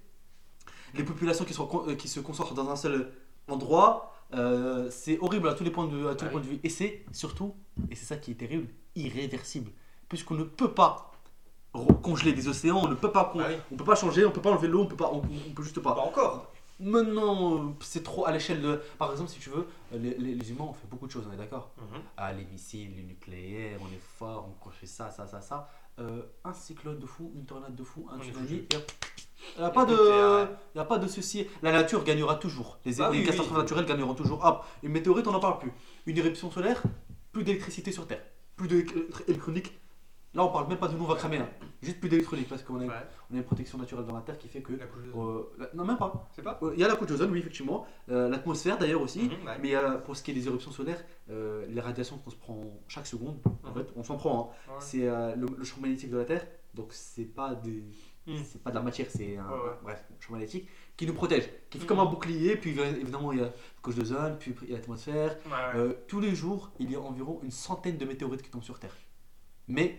[0.96, 3.12] les populations qui, sont, con- euh, qui se concentrent dans un seul
[3.48, 6.60] endroit, euh, c'est horrible à tous les points de, à tous les points de vue.
[6.64, 7.54] Et c'est surtout,
[7.90, 9.72] et c'est ça qui est terrible, irréversible.
[10.10, 11.11] Puisqu'on ne peut pas
[12.02, 13.56] congeler des océans, on ne peut pas, con- Ah oui.
[13.72, 15.64] on peut pas changer, on peut pas enlever l'eau, on peut pas, on, on peut
[15.64, 15.94] juste pas.
[15.96, 16.52] Pas encore.
[16.80, 18.82] Maintenant, euh, c'est trop à l'échelle de.
[18.98, 21.34] Par exemple, si tu veux, les, les- les humains, on fait beaucoup de choses, on
[21.34, 21.72] est d'accord
[22.18, 25.70] ah, les missiles, les nucléaires, on est fort, on fait ça, ça, ça, ça.
[26.00, 28.66] Euh, un cyclone de fou, une tornade de fou, un tsunami.
[29.58, 30.46] Il n'y a, pas de- euh,
[30.76, 31.46] y a pas de souci.
[31.62, 32.80] La nature gagnera toujours.
[32.86, 33.58] Les, Ah les oui, catastrophes oui.
[33.58, 34.44] naturelles gagneront toujours.
[34.46, 35.72] Hop, une météorite, on n'en parle plus.
[36.08, 36.82] Une éruption solaire,
[37.32, 38.22] plus d'électricité sur Terre.
[38.56, 39.78] Plus d'électronique.
[40.34, 41.40] Là, on parle même pas de va cramer.
[41.40, 41.50] là.
[41.82, 42.94] Juste plus d'électronique parce qu'on a, Ouais.
[43.30, 44.72] on a une protection naturelle dans la Terre qui fait que.
[44.74, 46.30] La couche de- euh, la- non, même pas.
[46.64, 47.86] Euh, Il y a la couche d'ozone, oui, effectivement.
[48.10, 49.24] Euh, L'atmosphère, d'ailleurs, aussi.
[49.24, 49.58] Mhm, ouais.
[49.62, 49.74] Mais
[50.06, 53.70] pour ce qui est des éruptions solaires, les radiations qu'on se prend chaque seconde, en
[53.70, 53.74] Mhm.
[53.76, 54.54] fait, on s'en prend.
[54.70, 54.72] hein.
[54.74, 54.78] Ouais.
[54.80, 55.06] C'est
[55.36, 57.84] le, le champ magnétique de la Terre, donc c'est pas des,
[58.28, 58.44] Mhm.
[58.46, 59.50] c'est pas de la matière, c'est un
[59.84, 62.56] bref, champ magnétique qui nous protège, qui fait comme un bouclier.
[62.56, 63.52] Puis évidemment, il y a la
[63.82, 65.36] couche d'ozone, puis il y a l'atmosphère.
[66.08, 68.96] Tous les jours, il y a environ une centaine de météorites qui tombent sur Terre.
[69.68, 69.96] Mais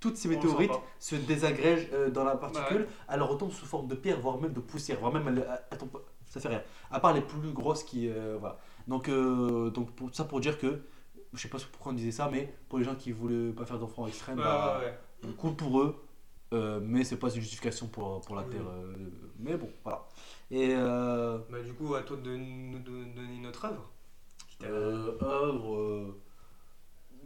[0.00, 2.88] toutes ces sent météorites se désagrègent euh, dans la particule, Ouais.
[3.08, 5.44] elles retombent sous forme de pierre, voire même de poussière, voire même
[6.26, 6.62] ça fait rien.
[6.90, 8.58] À part les plus grosses qui, euh, voilà.
[8.88, 10.80] Donc, euh, donc pour, ça pour dire que,
[11.34, 13.78] je sais pas pourquoi on disait ça, mais pour les gens qui voulaient pas faire
[13.78, 15.94] d'enfants extrêmes, bah, ouais, cool pour eux.
[16.52, 18.50] euh, mais c'est pas une justification pour, pour la Oui.
[18.50, 18.62] Terre.
[18.68, 18.92] euh,
[19.38, 20.08] mais bon, voilà.
[20.50, 23.88] Et euh, Bah, du coup, à toi de nous don- donner notre œuvre.
[25.22, 26.14] œuvre.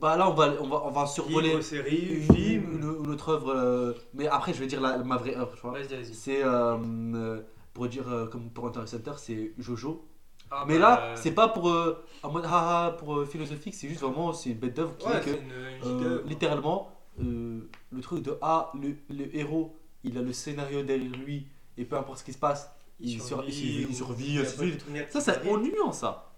[0.00, 1.50] Bah là, on va, on va, on va survoler.
[1.50, 1.96] Livre, série,
[2.28, 2.64] une, film.
[2.72, 3.50] une- une autre œuvre.
[3.54, 5.54] euh, mais après, je vais dire la, ma vraie œuvre.
[5.54, 5.72] tu vois.
[5.72, 6.14] Vas-y, vas-y.
[6.14, 6.76] C'est euh,
[7.14, 7.42] euh,
[7.72, 10.04] pour dire euh, comme pour Hunter x Hunter, c'est Jojo.
[10.50, 13.74] Ah, mais bah, là, euh, c'est pas pour euh, en mode haha pour euh, philosophique,
[13.74, 16.22] c'est juste vraiment c'est une bête d'œuvre qui Ouais, est que c'est une, une euh,
[16.26, 16.90] littéralement
[17.20, 19.74] euh, le truc de ah le, le héros
[20.04, 21.46] il a le scénario derrière lui
[21.78, 22.70] et peu importe ce qui se passe
[23.00, 26.32] il, sur- il survit, il survit, il ça c'est ennuyant ça.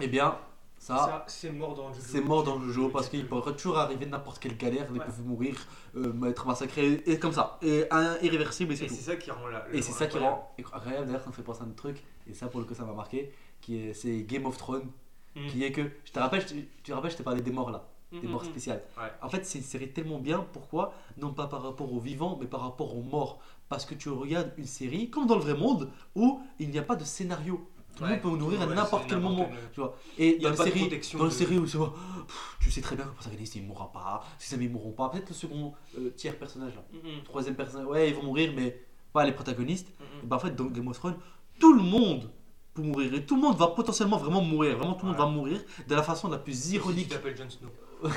[0.00, 0.38] Eh bien
[0.78, 2.00] ça c'est mort dans le jeu.
[2.02, 5.04] c'est mort dans le jeu parce qu'il pourrait toujours arriver n'importe quelle galère, ils Ouais.
[5.04, 5.56] peuvent mourir,
[5.96, 8.94] euh, être massacrés et comme ça et un irréversible et c'est Et tout.
[8.94, 9.66] c'est ça qui rend la.
[9.72, 11.06] Et c'est ça qui rend incroyable.
[11.06, 12.92] D'ailleurs, ça me fait penser à un truc, et ça pour le coup, ça m'a
[12.94, 14.88] marqué, qui est c'est Game of Thrones,
[15.36, 15.46] Mm.
[15.48, 17.50] qui est que je te rappelle, je te, tu te rappelles, je t'ai parlé des
[17.52, 18.82] morts là, des morts spéciales.
[18.96, 19.12] Ouais.
[19.20, 20.44] En fait, c'est une série tellement bien.
[20.54, 20.94] Pourquoi?
[21.18, 23.38] Non pas par rapport aux vivants, mais par rapport aux morts.
[23.68, 26.82] Parce que tu regardes une série, comme dans le vrai monde, où il n'y a
[26.82, 27.68] pas de scénario.
[27.98, 29.50] Tout le Ouais, monde peut mourir à ouais, n'importe c'est quel n'importe moment.
[29.74, 29.98] Tu vois.
[30.18, 32.94] Et Il y a dans séries, protection dans de- séries où pff, tu sais très
[32.96, 35.74] bien que le protagoniste il mourra pas, si jamais ils mourront pas, peut-être le second
[35.98, 38.80] euh, tiers personnage là, Mhm, troisième personnage, ouais ils vont mourir mais
[39.12, 39.88] pas les protagonistes.
[40.22, 41.16] Et bah en fait dans Game of Thrones,
[41.58, 42.30] tout le monde
[42.74, 45.26] peut mourir et tout le monde va potentiellement vraiment mourir, vraiment tout le monde va
[45.26, 47.68] mourir de la façon la plus Si ironique, t'appelles Jon Snow.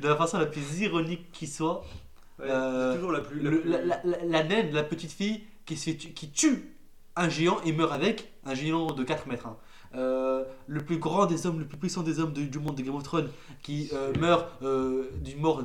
[0.00, 1.84] de la façon la plus ironique qui soit.
[2.38, 3.40] Ouais, Euh, toujours la plus.
[3.40, 6.76] La, plus- la, la- la- la naine, la petite fille qui, se qui tue
[7.18, 9.46] un géant et meurt avec, un géant de 4 mètres.
[9.46, 9.56] hein.
[9.94, 12.82] Euh, le plus grand des hommes, le plus puissant des hommes de- du monde de
[12.82, 13.30] Game of Thrones,
[13.62, 15.62] qui euh, meurt euh, d'une mort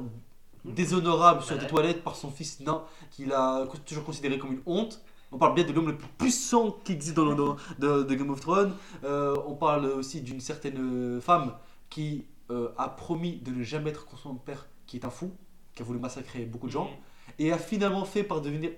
[0.65, 5.01] déshonorable sur des toilettes par son fils nain, qu'il a toujours considéré comme une honte.
[5.31, 8.15] On parle bien de l'homme le plus puissant qui existe dans le dans- de, de
[8.15, 8.73] Game of Thrones.
[9.03, 11.53] Euh, on parle aussi d'une certaine femme
[11.89, 12.25] qui
[12.77, 15.31] a promis de ne jamais être contre son père, qui est un fou,
[15.73, 16.91] qui a voulu massacrer beaucoup de gens Mhm.
[17.39, 18.69] et a finalement fait par devenir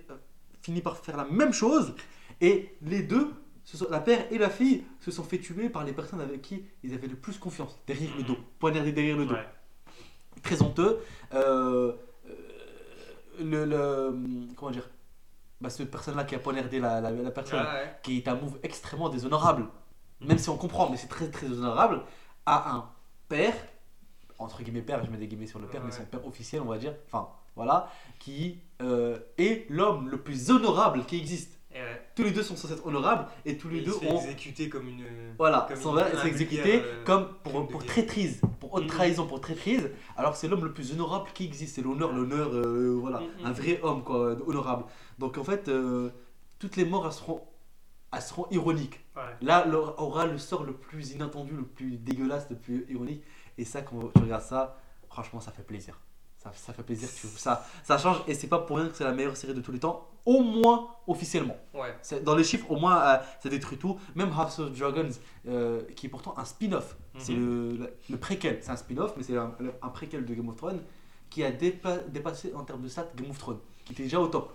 [0.61, 1.93] fini par faire la même chose
[2.41, 3.33] et les deux
[3.63, 6.41] ce sont, la père et la fille se sont fait tuer par les personnes avec
[6.41, 9.47] qui ils avaient le plus confiance derrière le dos poignardé derrière le dos Ouais.
[10.43, 10.99] très honteux
[11.33, 11.93] euh,
[12.27, 12.33] euh,
[13.39, 14.87] le, le- comment dire
[15.61, 17.95] bah, cette personne là qui a poignardé la, la, la personne ouais.
[18.03, 19.67] qui est un move extrêmement déshonorable,
[20.19, 22.01] même si on comprend, mais c'est très très déshonorable,
[22.45, 22.89] à un
[23.29, 23.53] père,
[24.37, 25.97] entre guillemets père, je mets des guillemets sur le père, mais Ouais.
[25.97, 31.05] son père officiel, on va dire, enfin voilà, qui euh, est l'homme le plus honorable
[31.05, 31.57] qui existe.
[32.15, 34.15] Tous les deux sont censés être honorables et tous les Et deux ont.
[34.21, 35.03] exécuter comme une.
[35.37, 38.83] Voilà, comme son une- verre un est exécuté vulgaire, euh, comme pour, traîtrise, pour haute
[38.83, 38.89] Mhm.
[38.89, 42.51] trahison, pour traîtrise, alors que c'est l'homme le plus honorable qui existe, c'est l'honneur, l'honneur,
[42.53, 43.27] euh, voilà, Mhm.
[43.45, 44.85] un vrai homme quoi, honorable.
[45.19, 46.09] Donc en fait, euh,
[46.57, 47.41] toutes les morts elles seront,
[48.13, 49.01] elles seront ironiques.
[49.17, 49.21] Ouais.
[49.41, 53.23] Là, aura le sort le plus inattendu, le plus dégueulasse, le plus ironique.
[53.57, 54.77] Et ça, quand tu regardes ça,
[55.09, 55.99] franchement, ça fait plaisir.
[56.45, 58.21] Ça, ça fait plaisir, tu, ça, ça change.
[58.27, 60.41] Et c'est pas pour rien que c'est la meilleure série de tous les temps, au
[60.41, 61.57] moins officiellement.
[61.73, 61.95] Ouais.
[62.23, 63.97] Dans les chiffres, au moins, euh, ça détruit tout.
[64.15, 65.09] Même House of Dragons,
[65.47, 66.95] euh, qui est pourtant un spin-off.
[67.17, 68.59] C'est le, le, le préquel.
[68.61, 70.81] C'est un spin-off, mais c'est un, un préquel de Game of Thrones
[71.29, 74.27] qui a dépa- dépassé en termes de stats Game of Thrones, qui était déjà au
[74.27, 74.53] top.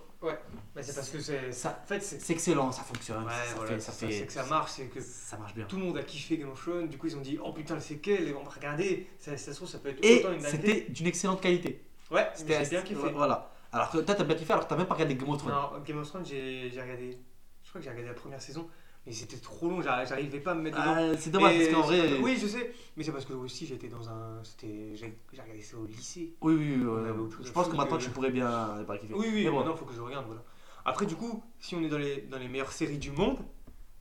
[0.75, 1.51] Mais c'est parce que c'est.
[1.51, 2.21] Ça- En fait, c'est.
[2.21, 3.23] C'est excellent, ça fonctionne.
[3.23, 5.65] Ouais, ça, voilà, fait, ça, fait- c'est que ça marche, c'est que ça marche bien.
[5.65, 7.75] tout le monde a kiffé Game of Thrones, du coup ils ont dit oh putain
[7.75, 10.33] le séquel, et on va regarder, ça, ça se trouve ça peut être Et autant
[10.33, 10.51] une dinguerie.
[10.51, 11.83] c'était d'une excellente qualité.
[12.11, 13.09] Ouais, C'était bien kiffé.
[13.13, 13.51] Voilà.
[13.71, 15.53] Alors que toi, t'as bien kiffé alors que t'as même pas regardé Game of Thrones.
[15.53, 17.17] Non, Game of Thrones, j'ai j'ai regardé.
[17.63, 18.67] Je crois que j'ai regardé la première saison,
[19.05, 20.95] mais c'était trop long, j'arri- j'arrivais pas à me mettre dedans.
[21.13, 22.17] Ah, c'est dommage parce qu'en vrai.
[22.21, 24.43] Oui, je sais, mais c'est parce que aussi j'étais dans un.
[24.43, 24.95] C'était.
[24.95, 26.33] J'ai regardé ça au lycée.
[26.41, 27.09] Oui, oui, oui, ouais.
[27.43, 28.85] Je pense que maintenant que- tu pourrais bien.
[29.11, 29.57] Oui, oui, Mais bon.
[29.59, 30.43] maintenant faut que je regarde, voilà.
[30.85, 33.37] Après, du coup, si on est dans les, dans les meilleures séries du monde,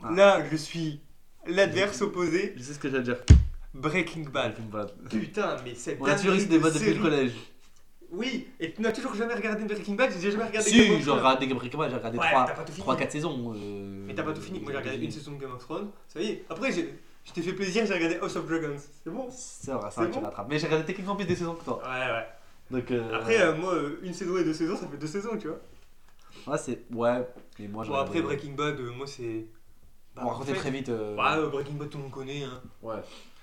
[0.03, 0.11] Ah.
[0.12, 1.01] là je suis
[1.46, 3.16] l'adverse opposé, Je sais ce que j'allais dire.
[3.74, 4.53] Breaking Bad.
[4.55, 4.92] Breaking Bad.
[5.09, 7.32] Putain, mais cette On a toujours eu ce dinguerie débat de depuis le collège.
[8.12, 10.98] Oui, et tu n'as toujours jamais regardé Breaking Bad, j'ai jamais regardé Game Si, of
[10.98, 11.18] j'ai Thrones.
[11.18, 12.86] regardé Breaking Bad, j'ai regardé Ouais, 3 t'as pas tout fini.
[12.86, 13.52] 3-4 saisons.
[13.54, 14.58] euh, Mais t'as pas tout fini.
[14.61, 15.90] Moi j'ai regardé une saison de Game of Thrones.
[16.08, 16.44] Ça y est.
[16.50, 18.76] Après, j'ai- je t'ai fait plaisir, j'ai regardé House of Dragons.
[19.04, 19.28] C'est bon?
[19.30, 20.24] C'est vrai, ça C'est tu bon?
[20.24, 20.46] rattrapes.
[20.48, 21.80] Mais j'ai regardé techniquement plus des saisons que toi.
[21.84, 22.26] Ouais, ouais.
[22.70, 25.36] Donc, euh, Après, euh, moi, euh, une saison et deux saisons, ça fait deux saisons,
[25.38, 25.61] tu vois.
[26.48, 26.82] ouais, c'est.
[26.92, 27.26] Ouais,
[27.58, 29.46] mais moi j'ai Bon, après, Breaking Bad, euh, moi c'est.
[30.16, 30.88] On va raconter en fait- très vite.
[30.88, 32.42] euh, Ouais, euh, Breaking Bad, tout le monde connaît.
[32.42, 32.61] Hein.
[32.82, 32.96] Ouais.
[32.96, 33.02] Mais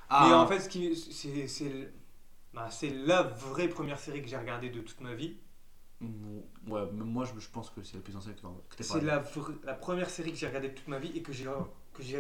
[0.09, 1.91] Ah, en fait, ce qui, c'est, c'est, le-
[2.58, 5.38] bah, c'est la vraie première série que j'ai regardée de toute ma vie.
[6.01, 9.24] ouais, moi je, je pense que c'est la plus ancienne que que C'est la,
[9.64, 11.47] la première série que j'ai regardée de toute ma vie et que j'ai,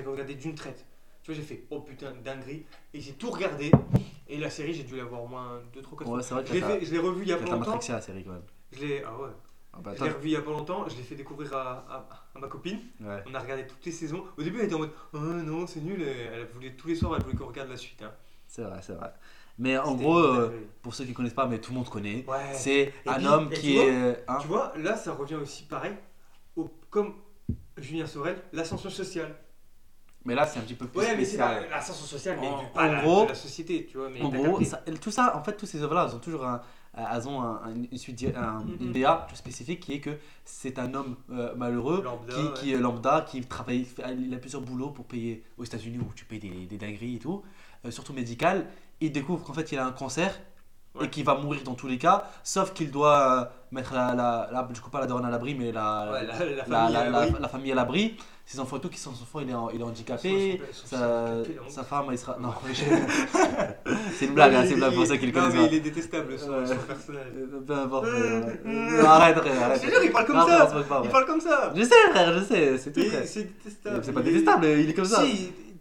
[0.01, 0.85] regardée d'une traite.
[1.23, 2.65] Tu vois, j'ai fait oh putain, dinguerie.
[2.93, 3.71] Et j'ai tout regardé.
[4.27, 6.17] Et la série, j'ai dû la voir au moins 2-3 4 fois.
[6.17, 7.45] Ouais, c'est vrai que Je l'ai, t'as fait- je l'ai revu il y a pas
[7.49, 7.79] longtemps.
[7.89, 8.43] la série quand même.
[8.71, 9.29] Je l'ai, ah ouais.
[9.73, 10.87] Ah bah, Je toi- l'ai revu il y a pas longtemps.
[10.87, 12.79] Je l'ai fait découvrir à, à- à ma copine.
[12.99, 13.23] Ouais.
[13.25, 14.23] On a regardé toutes les saisons.
[14.37, 16.01] Au début, elle était en mode oh non, c'est nul.
[16.01, 18.01] Elle elle voulait tous les soirs, elle voulait qu'on regarde la suite.
[18.03, 18.13] hein.
[18.47, 19.11] C'est vrai, c'est vrai.
[19.59, 22.53] Mais en gros, euh, pour ceux qui connaissent pas, mais tout le monde connaît, Ouais.
[22.53, 24.23] c'est un puis- homme qui tu vois, est.
[24.27, 25.93] hein, Tu vois, là, ça revient aussi pareil,
[26.55, 27.13] au, comme
[27.77, 29.35] Julien Sorel, l'ascension sociale.
[30.25, 32.65] mais là, c'est un petit peu plus Ouais, mais c'est l'ascension sociale, mais En- du,
[32.73, 34.09] pas en la, gros- de la société, tu vois.
[34.09, 36.61] Mais En gros, ça- tout ça, en fait, tous ces œuvres-là, elles ont toujours un,
[36.95, 40.93] elles ont un- un- une suite, un- une DA spécifique qui est que c'est un
[40.95, 42.77] homme euh, malheureux Lambda, qui, ouais.
[42.77, 43.87] est lambda, qui travaille,
[44.19, 47.19] il a plusieurs boulots pour payer aux États-Unis où tu payes des, des dingueries et
[47.19, 47.43] tout,
[47.85, 48.67] euh, surtout médical.
[49.01, 50.31] Il découvre qu'en fait il a un cancer
[50.95, 51.05] Ouais.
[51.05, 54.49] et qu'il va mourir dans tous les cas, sauf qu'il doit euh, mettre la, la,
[54.51, 56.55] la- je pas la daronne à l'abri, mais la, Ouais, la, famille,
[57.35, 58.17] euh, la- famille à l'abri.
[58.47, 60.59] Ses enfants, et tout, qui sont son enfant, il est, en- il est handicapé.
[60.71, 60.97] Sa,
[61.35, 62.37] handicapé, sa femme, il sera.
[62.39, 62.49] Non,
[64.17, 65.67] c'est une blague, Non, hein, c'est une blague pour ceux qui le Non, connaissent mais
[65.67, 67.25] il est détestable, son, son personnage.
[67.37, 68.07] Euh, Peu importe.
[69.05, 69.81] Arrête, arrête.
[69.83, 70.69] Je te jure, il parle comme Non, ça.
[71.03, 71.73] Il parle comme ça.
[71.75, 73.01] Je sais, frère, je sais, c'est tout.
[73.25, 74.01] C'est détestable.
[74.03, 75.21] C'est pas détestable, il est comme ça.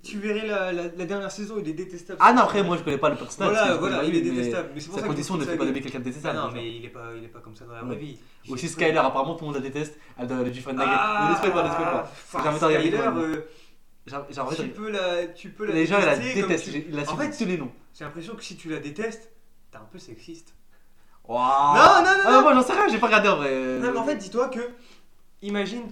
[0.06, 2.18] Tu verrais la, la, la dernière saison, il est détestable.
[2.22, 3.78] Ah non, après, moi je connais pas le personnage.
[3.78, 4.70] Voilà, il est mais détestable.
[4.74, 6.36] Mais c'est pour Sa ça condition ne fait pas lui quelqu'un de Ah détestable.
[6.36, 6.56] non, comme ça.
[6.56, 7.86] mais il est pas, il est pas comme ça dans la Ouais.
[7.88, 8.18] vraie vie.
[8.48, 9.98] Aussi Skyler, apparemment tout le monde la déteste.
[10.18, 10.96] Elle doit elle a dû faire une dinguerie.
[10.98, 12.10] Ah, Ne spoil pas, ne spoil pas.
[14.06, 16.16] J'ai euh, J'ai envie Tu de- peux la, tu peux la Les gens, ils la
[16.16, 17.72] tu- En fait, tous les noms.
[17.92, 19.30] j'ai l'impression que si tu la détestes,
[19.72, 20.54] t'es un peu sexiste.
[21.26, 21.74] Waouh.
[21.76, 22.42] Non, non, non, Ah, non.
[22.42, 23.50] Moi, j'en sais rien, j'ai pas regardé en vrai.
[23.80, 24.60] Non, mais en fait, dis-toi que.
[25.42, 25.90] Imagine.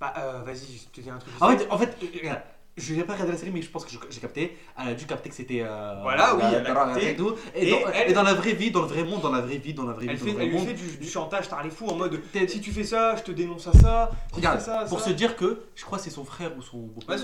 [0.00, 1.32] Bah, euh, vas-y, je te dis un truc.
[1.40, 2.42] En fait, en fait, euh, regarde,
[2.76, 4.56] je n'ai pas regardé la série, mais je pense que j'ai capté.
[4.80, 5.60] Elle a dû capter que c'était.
[5.62, 7.10] euh, Voilà, oui, elle a capté.
[7.10, 7.34] Et, tout.
[7.54, 9.40] Et, Et dans, elle- et dans la vraie vie, dans le vrai monde, dans la
[9.42, 10.66] vraie vie, dans la vraie elle, vie, dans fait, le vrai elle lui monde.
[10.68, 12.20] fait du, du chantage, t'as les fous en mode.
[12.48, 14.10] Si tu fais ça, je te dénonce à ça.
[14.30, 15.06] Si Regarde, ça, pour ça.
[15.08, 17.22] se dire que, je crois que c'est son frère ou son beau-père, Ouais,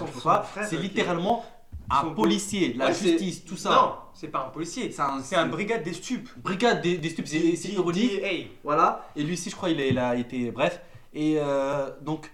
[0.62, 1.44] je c'est littéralement
[1.90, 3.70] un son- policier, la Ouais, justice, tout ça.
[3.70, 4.90] Non, c'est pas un policier.
[4.92, 6.28] C'est un, C'est un brigade des stupes.
[6.36, 8.20] brigade des, des stupes, c'est ironique.
[8.22, 8.51] Hey.
[8.62, 10.51] Voilà, et lui aussi, je crois, il a, il a été.
[10.51, 10.80] Bref.
[11.14, 12.30] Et euh, donc,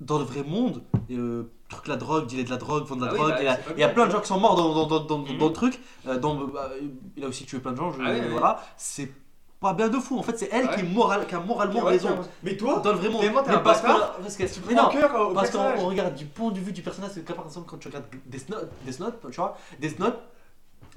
[0.00, 3.10] dans le vrai monde, euh, truc la drogue, dealer de la drogue, vendre de la
[3.10, 4.38] Ah oui, drogue, bah, il, y a, il y plein de tu gens qui sont
[4.40, 5.38] morts dans, dans, dans, dans, Mhm.
[5.38, 5.80] dans le truc.
[6.06, 6.16] euh,
[6.52, 6.70] bah,
[7.16, 8.28] il a aussi tué plein de gens, je, Ah oui, oui.
[8.30, 8.62] voilà.
[8.76, 9.10] C'est
[9.58, 11.80] pas bien de fou, en fait, c'est elle Ah qui, est moral, qui a moralement
[11.82, 12.10] Ouais, raison.
[12.42, 13.22] Mais toi, Dans le vrai monde.
[13.22, 13.46] Mais parce
[13.80, 16.50] que- bâtard, parce que- tu mais non, cœur au parce qu'on on regarde du point
[16.52, 19.20] de vue du personnage, c'est que par exemple quand tu regardes Death Note, Death Note
[19.30, 20.18] tu vois, Death Note,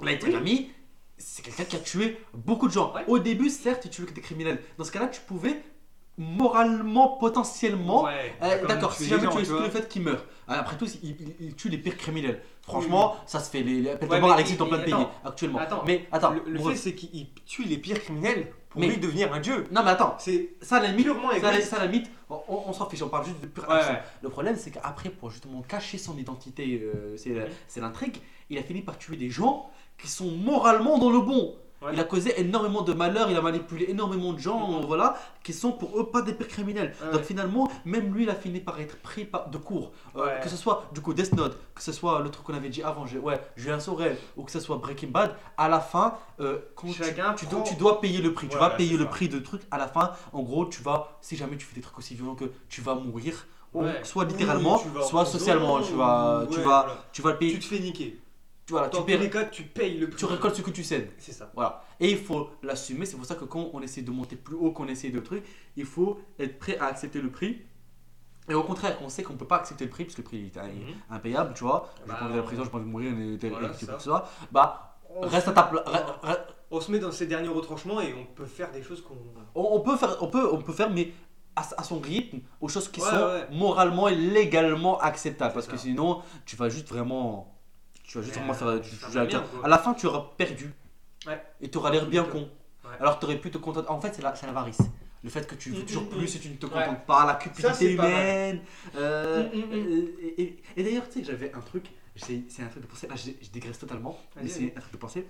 [0.02, 0.36] là, Oui.
[0.36, 0.70] ami,
[1.18, 2.92] c'est quelqu'un qui a tué beaucoup de gens.
[2.94, 3.04] Ouais.
[3.08, 4.62] Au début, certes, il tuait que des criminels.
[4.78, 5.62] Dans ce cas-là, tu pouvais
[6.20, 10.22] moralement, potentiellement, Ouais, euh, D'accord, si jamais gens, tu exclus le fait qu'il meurt.
[10.50, 12.42] Euh, Après tout, il, tue les pires criminels.
[12.62, 13.62] Franchement, ça se fait.
[13.62, 14.94] Les, de Ouais, mort, dans il- plein de pays
[15.24, 15.58] actuellement.
[15.58, 18.98] attends, mais attends, le, le fait c'est qu'il tue les pires criminels pour Mais- lui
[18.98, 19.64] devenir un dieu.
[19.72, 21.06] Non, mais attends, C'est ça la limite,
[21.40, 23.94] ça, ça, à la limite, on, s'en fiche, on parle juste de pure Ouais, action.
[24.22, 27.34] Le problème, c'est qu'après, pour justement cacher son identité, euh, c'est
[27.66, 28.18] c'est l'intrigue,
[28.50, 31.54] il a fini par tuer des gens qui sont moralement dans le bon.
[31.82, 31.90] Ouais.
[31.94, 34.84] Il a causé énormément de malheur, il a manipulé énormément de gens, Mhm.
[34.86, 36.94] voilà, qui sont pour eux pas des pires criminels.
[37.02, 37.12] Ouais.
[37.12, 39.92] Donc finalement, même lui, il a fini par être pris par- de court.
[40.14, 40.40] Euh, Ouais.
[40.42, 42.82] Que ce soit du coup Death Note, que ce soit le truc qu'on avait dit
[42.82, 46.88] avant, ouais, Julien Sorel, ou que ce soit Breaking Bad, à la fin, euh, quand
[46.88, 48.48] tu- Chacun tu, prend- dois, tu dois payer le prix.
[48.48, 49.62] Tu vas payer le prix de truc.
[49.70, 52.34] À la fin, en gros, tu vas, si jamais tu fais des trucs aussi violents
[52.34, 53.46] que tu vas mourir,
[54.02, 56.86] soit littéralement, soit socialement, tu vas, tu vas, voilà.
[57.12, 57.52] tu vas le payer.
[57.54, 58.20] Tu te fais niquer.
[58.70, 58.96] Tu, voilà, tu,
[59.30, 59.44] cas,
[59.74, 60.16] payes le prix.
[60.18, 61.10] tu récoltes ce que tu cèdes.
[61.18, 61.50] C'est ça.
[61.54, 61.82] Voilà.
[61.98, 63.04] Et il faut l'assumer.
[63.04, 65.44] C'est pour ça que quand on essaie de monter plus haut, qu'on essaie de trucs,
[65.76, 67.62] il faut être prêt à accepter le prix.
[68.48, 70.38] Et au contraire, on sait qu'on peut pas accepter le prix, parce que le prix
[70.46, 70.94] est Mhm.
[71.10, 71.88] impayable, tu vois.
[72.04, 73.72] J'ai Bah, pas envie en prison, j'ai pas envie de mourir, et, et- Voilà, et-
[73.74, 74.28] c'est tout ça.
[74.52, 75.84] Bah, On reste se- à ta place.
[76.70, 79.16] On se met dans ces derniers retranchements et on peut faire des choses qu'on.
[79.56, 81.12] On, on peut faire, on peut, on peut faire, mais
[81.56, 83.48] à, son rythme, aux choses qui Ouais, sont ouais.
[83.50, 85.52] moralement et légalement acceptables.
[85.52, 87.59] Parce que sinon, tu vas juste vraiment,
[88.10, 88.96] tu vas juste Ouais, vraiment tu- tu-
[89.56, 89.64] quoi.
[89.64, 90.72] à la fin, tu auras perdu.
[91.26, 91.40] Ouais.
[91.60, 92.30] Et tu auras l'air bien Ouais.
[92.30, 92.38] con.
[92.84, 92.96] Ouais.
[92.98, 93.88] Alors tu aurais pu te contenter.
[93.88, 94.78] En fait, c'est la, c'est l'avarice.
[95.22, 96.36] Le fait que tu veux Mm, toujours mm, plus mm.
[96.36, 96.72] et tu ne te Ouais.
[96.72, 98.60] contentes pas, la cupidité humaine.
[98.96, 99.72] euh, Mm, mm, mm.
[99.74, 101.84] euh, et et- et d'ailleurs, tu sais, j'avais un truc,
[102.16, 104.92] c'est c'est un truc de pensée, là je, je dégraisse totalement, mais c'est un truc
[104.92, 105.26] de pensée.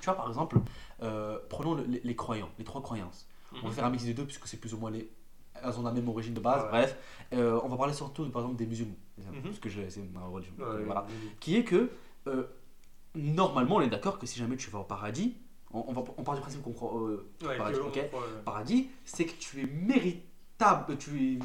[0.00, 0.58] Tu vois, par exemple,
[1.02, 3.26] euh, prenons le- les, les croyants, les trois croyances.
[3.62, 5.08] On va faire un mix des deux puisque c'est plus ou moins les.
[5.62, 6.68] Elles ont la même origine de base, Ouais.
[6.70, 6.96] bref.
[7.32, 9.42] Euh, on va parler surtout, par exemple, des musulmans, Mhm.
[9.42, 10.52] parce que c'est ma religion.
[10.58, 11.06] Ouais, voilà.
[11.40, 11.90] Qui est que,
[12.26, 12.44] euh,
[13.14, 15.36] normalement, on est d'accord que si jamais tu vas au paradis,
[15.72, 17.78] on, on va, on part du principe qu'on croit euh, Ouais, Paradis,
[18.44, 21.38] paradis, c'est que tu es méritable, tu es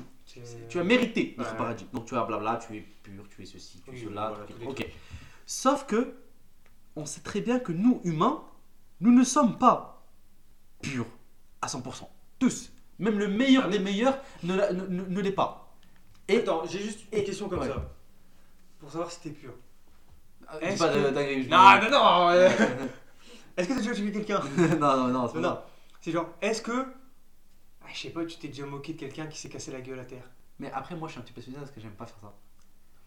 [0.70, 1.88] tu as mérité notre paradis.
[1.91, 4.30] Donc tu as blabla, tu es pur, tu es ceci, tu es Oui, cela.
[4.30, 4.91] voilà, tu es- tous les ok.
[5.47, 6.14] Sauf que
[6.95, 8.43] on sait très bien que nous, humains,
[8.99, 10.05] nous ne sommes pas
[10.84, 11.07] purs
[11.64, 12.07] à 100%.
[12.38, 12.72] Tous.
[13.00, 15.74] Même le meilleur Ah, des meilleurs ne, l'a- ne, ne- ne l'est pas.
[16.28, 17.68] Et Attends, j'ai juste une et- question comme ouais.
[17.68, 17.89] ça.
[18.80, 19.54] Pour savoir si t'es pur.
[20.54, 22.50] Euh, Est-ce pas que- je- Non, non, non euh,
[23.58, 24.39] Est-ce que t'as déjà tué quelqu'un?
[24.80, 25.60] Non, non, non, c'est pas Non.
[26.02, 26.86] C'est genre, est-ce que.
[27.82, 30.00] Ah, je sais pas, tu t'es déjà moqué de quelqu'un qui s'est cassé la gueule
[30.00, 30.24] à terre?
[30.60, 32.34] Mais après, moi, je suis un petit peu suicidaire parce que j'aime pas faire ça.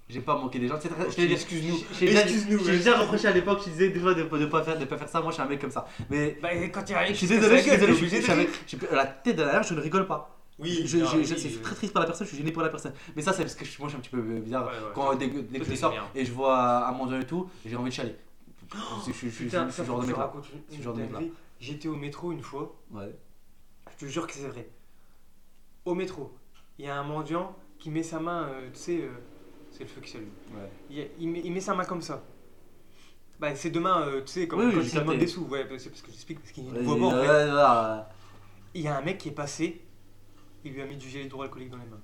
[0.09, 0.76] J'aime pas moquer des gens.
[0.78, 1.78] Excuse-nous.
[1.98, 2.76] j'ai déjà- Excuse-nous, J'ai ouais.
[2.76, 5.09] déjà reproché à l'époque, je disais des fois de, de pas faire, de pas faire
[5.09, 5.20] ça.
[5.20, 5.86] Moi, je suis un mec comme ça.
[6.11, 8.32] Mais Bah, quand il arrive, je suis désolé, je suis désolé, je suis- je suis
[8.32, 10.38] un mec- je suis- La tête de derrière, je ne rigole pas.
[10.59, 11.59] Oui, Je, non, je- oui, je- c'est oui.
[11.62, 12.92] très triste pour la personne, je suis gêné pour la personne.
[13.16, 14.66] Mais ça, c'est parce que je- moi, je suis un petit peu bizarre.
[14.66, 14.92] Ouais, ouais.
[14.94, 17.48] Quand dès, que- dès que Toi, je sors et je vois un mendiant et tout,
[17.64, 18.16] j'ai envie de chialer.
[19.07, 19.46] Je, suis ce
[19.82, 20.07] genre de
[21.00, 21.20] mec là.
[21.61, 23.14] J'étais au métro une fois, Ouais.
[23.92, 24.68] je te jure que c'est vrai.
[25.84, 26.32] Au métro,
[26.78, 29.11] il y a un mendiant qui met sa main, euh, tu sais, euh,
[29.73, 30.29] c'est le feu qui s'allume.
[30.55, 30.70] Ouais.
[30.91, 32.23] Il, il met, il met sa main comme ça.
[33.41, 35.43] Bah, ses deux mains, euh, tu sais, comme Oui, quand il demande des sous.
[35.47, 37.11] Ouais, c'est parce que j'explique, parce qu'il voit pas en
[38.05, 38.12] fait.
[38.75, 39.81] Il y a un mec qui est passé,
[40.64, 42.01] il lui a mis du gel hydroalcoolique dans les mains.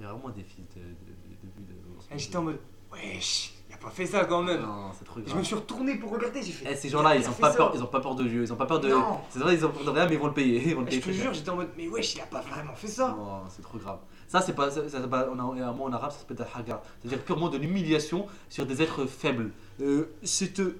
[0.00, 2.58] Il y a vraiment des fils de, de, de, j'étais en mode,
[2.90, 4.62] wesh, il a pas fait ça quand même.
[4.62, 5.38] Non, c'est trop Je grave.
[5.38, 6.66] me suis retourné pour regarder, j'ai fait.
[6.72, 7.56] Eh, ces gens-là, ils ont pas ça.
[7.58, 8.88] peur, ils ont pas peur de Dieu, ils ont pas peur de.
[8.88, 9.20] Non.
[9.30, 10.62] C'est vrai, ils ont peur de rien, mais ils vont le payer.
[10.68, 12.26] Ils vont le Et payer je te jure, j'étais en mode, mais wesh, il a
[12.26, 13.08] pas vraiment fait ça.
[13.16, 14.00] Non, c'est trop grave.
[14.32, 14.70] Ça, c'est pas.
[14.70, 16.80] Ça, ça, ça- on a un mot en arabe, ça s'appelle al-hagar.
[17.00, 19.50] C'est-à-dire purement de l'humiliation sur des êtres faibles.
[19.82, 20.78] Euh, c'est euh,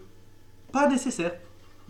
[0.73, 1.35] pas nécessaire.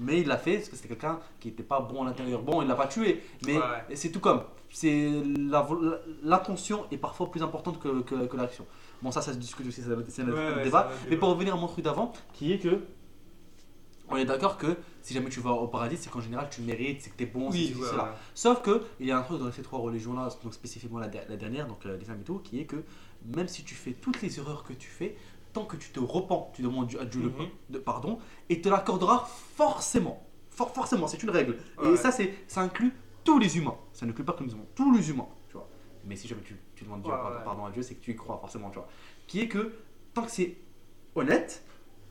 [0.00, 2.42] Mais il l'a fait parce que c'était quelqu'un qui était pas bon à l'intérieur.
[2.42, 3.94] Bon, il l'a pas tué, mais Ouais.
[3.94, 4.42] c'est tout comme.
[4.70, 5.80] C'est la vo-
[6.24, 8.66] l'intention est parfois plus importante que, que, que l'action.
[9.02, 10.90] Bon, ça, ça se discute aussi, c'est un autre- c'est un Ouais, débat.
[11.10, 12.80] Mais pour revenir à mon truc d'avant, qui est que.
[14.12, 17.00] On est d'accord que si jamais tu vas au paradis, c'est qu'en général tu mérites,
[17.02, 18.04] c'est que t'es bon, c'est Oui, ceci, ouais, cela.
[18.04, 18.10] ouais.
[18.34, 21.36] Sauf que il y a un truc dans ces trois religions-là, donc spécifiquement la, la
[21.36, 22.84] dernière, donc euh, l'islam et tout, qui est que
[23.34, 25.16] même si tu fais toutes les erreurs que tu fais,
[25.52, 27.28] tant que tu te repens, tu demandes à Dieu le
[27.76, 27.80] Mhm.
[27.80, 30.26] pardon, et te l'accordera forcément.
[30.50, 31.56] For- forcément, c'est une règle.
[31.84, 32.92] Et ça, c'est, ça inclut
[33.24, 33.76] tous les humains.
[33.92, 35.28] Ça n'inclut pas que les humains, tous les humains.
[35.48, 35.68] Tu vois.
[36.04, 37.12] Mais si jamais tu, tu demandes Dieu,
[37.44, 38.68] pardon à Dieu, c'est que tu y crois forcément.
[38.70, 38.88] Tu vois.
[39.26, 39.72] Qui est que
[40.14, 40.56] tant que c'est
[41.14, 41.62] honnête,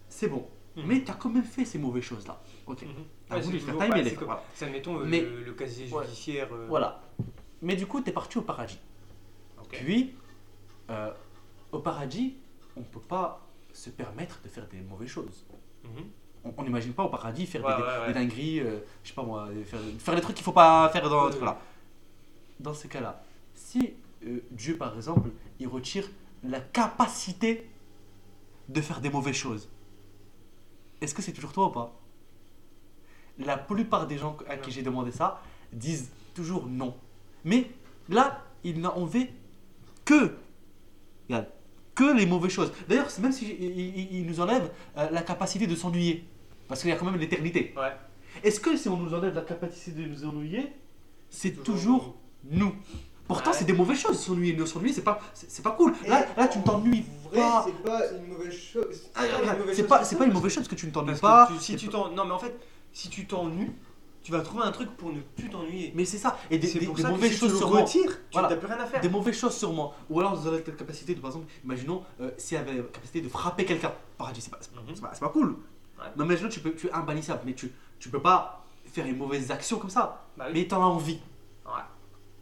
[0.10, 0.48] c'est bon.
[0.76, 0.84] Mhm.
[0.88, 2.42] Mais tu as quand même fait ces mauvaises choses-là.
[2.68, 2.84] Ok.
[2.84, 2.90] Mhm.
[3.28, 4.44] T'as Ouais, voulu c'est faire, toujours- t'as aimé ouais, les c'est faire, comme- voilà.
[4.54, 6.04] C'est, admettons, euh, Mais- le, le casier Ouais.
[6.06, 6.48] judiciaire.
[6.54, 7.02] euh, Voilà.
[7.62, 8.80] Mais du coup, tu es parti au paradis.
[9.70, 10.16] Puis,
[10.90, 11.12] euh,
[11.72, 12.36] au paradis,
[12.76, 15.46] on peut pas se permettre de faire des mauvaises choses.
[15.84, 16.54] Mhm.
[16.58, 19.80] On- n'imagine pas au paradis faire Ouais, des, dingueries, euh, je sais pas moi, faire,
[20.00, 21.60] faire des trucs qu'il faut pas faire dans le truc là.
[22.60, 23.94] Dans ce cas-là, si
[24.52, 26.08] Dieu par exemple, il retire
[26.44, 27.70] la capacité
[28.70, 29.70] de faire des mauvaises choses,
[31.02, 32.00] est-ce que c'est toujours toi ou pas?
[33.40, 35.42] La plupart des gens à qui j'ai demandé ça
[35.74, 36.96] disent toujours non.
[37.44, 37.72] Mais
[38.10, 39.32] là, il n'a enlevé
[40.06, 40.36] que,
[41.96, 42.72] que les mauvaises choses.
[42.88, 46.26] D'ailleurs, même si il, il- il nous enlève euh, la capacité de s'ennuyer,
[46.68, 47.74] parce qu'il y a quand même l'éternité.
[47.78, 47.92] Ouais.
[48.44, 50.72] Est-ce que si on nous enlève la capacité de nous ennuyer,
[51.30, 52.74] c'est Toujours toujours nous?
[53.34, 53.58] Pourtant, Ouais.
[53.58, 54.20] c'est des mauvaises choses.
[54.20, 55.94] S'ennuyer, ne s'ennuyer, c'est pas, c'est pas cool.
[56.08, 57.66] Là, là, tu ne t'ennuies pas.
[57.66, 59.10] c'est pas une mauvaise chose.
[59.16, 59.22] Ah,
[59.74, 61.50] C'est pas, c'est pas une mauvaise chose que tu ne t'ennuies pas.
[61.60, 61.90] si tu.
[61.90, 62.56] Non, mais en fait,
[62.92, 63.72] si tu t'ennuies,
[64.24, 65.92] tu vas trouver un truc pour ne plus t'ennuyer.
[65.96, 66.38] Mais c'est ça.
[66.52, 67.82] Et des, pour des ça que mauvaises si choses sûrement.
[67.82, 68.50] retires, tu Voilà.
[68.50, 69.02] n'as plus rien à faire.
[69.02, 69.94] Des mauvaises choses sûrement.
[70.10, 72.84] Ou alors, nous avons la capacité de, par exemple, imaginons, euh, si elle avait la
[72.84, 73.92] capacité de frapper quelqu'un.
[74.18, 75.52] Paradis, c'est pas, c'est pas, cool.
[75.98, 76.06] Ouais.
[76.18, 79.50] Mais imaginons, tu, peux, tu es imbannissable, mais tu, tu peux pas faire une mauvaise
[79.52, 80.22] action comme ça.
[80.38, 80.52] Bah oui.
[80.56, 81.20] Mais tu en as envie.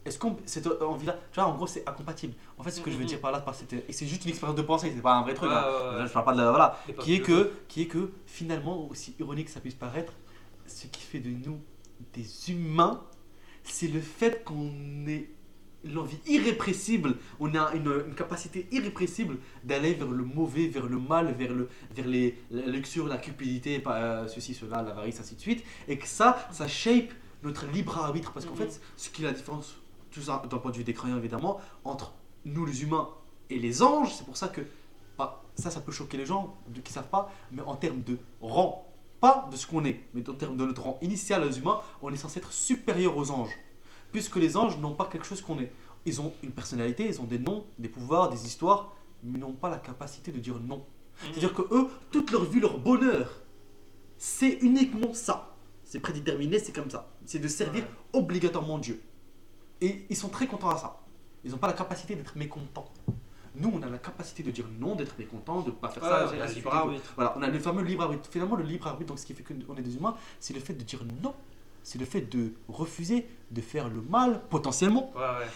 [0.06, 2.34] Est-ce qu'on cette envie-là, tu vois, en gros, c'est incompatible.
[2.58, 3.44] En fait, ce que je veux dire par là,
[3.90, 5.50] c'est juste une expérience de pensée, c'est pas un vrai truc.
[5.50, 5.92] Ouais, hein.
[5.92, 6.08] ouais, ouais.
[6.08, 6.80] Je parle pas de la, voilà.
[7.00, 10.14] Qui est que, qui est que finalement, aussi ironique que ça puisse paraître,
[10.66, 11.60] ce qui fait de nous
[12.14, 13.04] des humains,
[13.64, 14.72] c'est le fait qu'on
[15.08, 15.30] ait
[15.84, 21.34] l'envie irrépressible, on a une, une capacité irrépressible d'aller vers le mauvais, vers le mal,
[21.34, 25.64] vers, le, vers les, la luxure, la cupidité, euh, ceci, cela, l'avarice, ainsi de suite,
[25.88, 27.12] et que ça, ça shape
[27.44, 28.34] notre libre arbitre.
[28.34, 29.76] Parce qu'en fait, ce qui est la différence,
[30.12, 32.14] tout ça d'un point de vue des croyants évidemment, entre
[32.46, 33.10] nous les humains
[33.50, 34.62] et les anges, c'est pour ça que
[35.18, 38.18] bah, ça, ça peut choquer les gens de, qui savent pas, mais en termes de
[38.42, 38.86] rang,
[39.20, 42.14] pas de ce qu'on est, mais en termes de notre rang initial aux humains, on
[42.14, 43.58] est censé être supérieur aux anges.
[44.12, 45.72] Puisque les anges n'ont pas quelque chose qu'on est.
[46.06, 48.94] Ils ont une personnalité, ils ont des noms, des pouvoirs, des histoires,
[49.24, 50.86] mais n'ont pas la capacité de dire non.
[51.22, 53.30] C'est-à-dire que eux, toute leur vie, leur bonheur,
[54.18, 55.56] c'est uniquement ça.
[55.84, 57.10] C'est prédéterminé, c'est comme ça.
[57.26, 58.20] C'est de servir Ouais.
[58.20, 59.02] obligatoirement Dieu.
[59.82, 61.00] Et ils sont très contents à ça.
[61.44, 62.90] Ils n'ont pas la capacité d'être mécontents.
[63.56, 66.26] Nous, on a la capacité de dire non, d'être mécontent, de ne pas faire ça.
[66.28, 67.14] on a le de libre arbitre.
[67.16, 68.30] Voilà, on a le fameux libre arbitre.
[68.30, 70.74] Finalement, le libre arbitre, donc ce qui fait qu'on est des humains, c'est le fait
[70.74, 71.34] de dire non.
[71.82, 75.12] C'est le fait de refuser de faire le mal, potentiellement.
[75.16, 75.48] Ouais, ouais.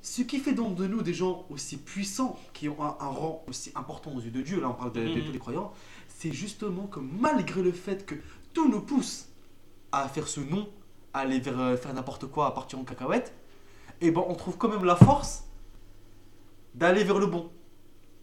[0.00, 3.44] Ce qui fait donc de nous des gens aussi puissants, qui ont un, un rang
[3.48, 5.24] aussi important aux yeux de Dieu, là on parle de, de Mhm.
[5.26, 5.72] tous les croyants,
[6.08, 8.14] c'est justement que malgré le fait que
[8.54, 9.26] tout nous pousse
[9.90, 10.68] à faire ce non,
[11.12, 13.34] à aller vers, euh, faire n'importe quoi, à partir en cacahuète,
[14.00, 15.44] et ben on trouve quand même la force
[16.74, 17.50] d'aller vers le bon.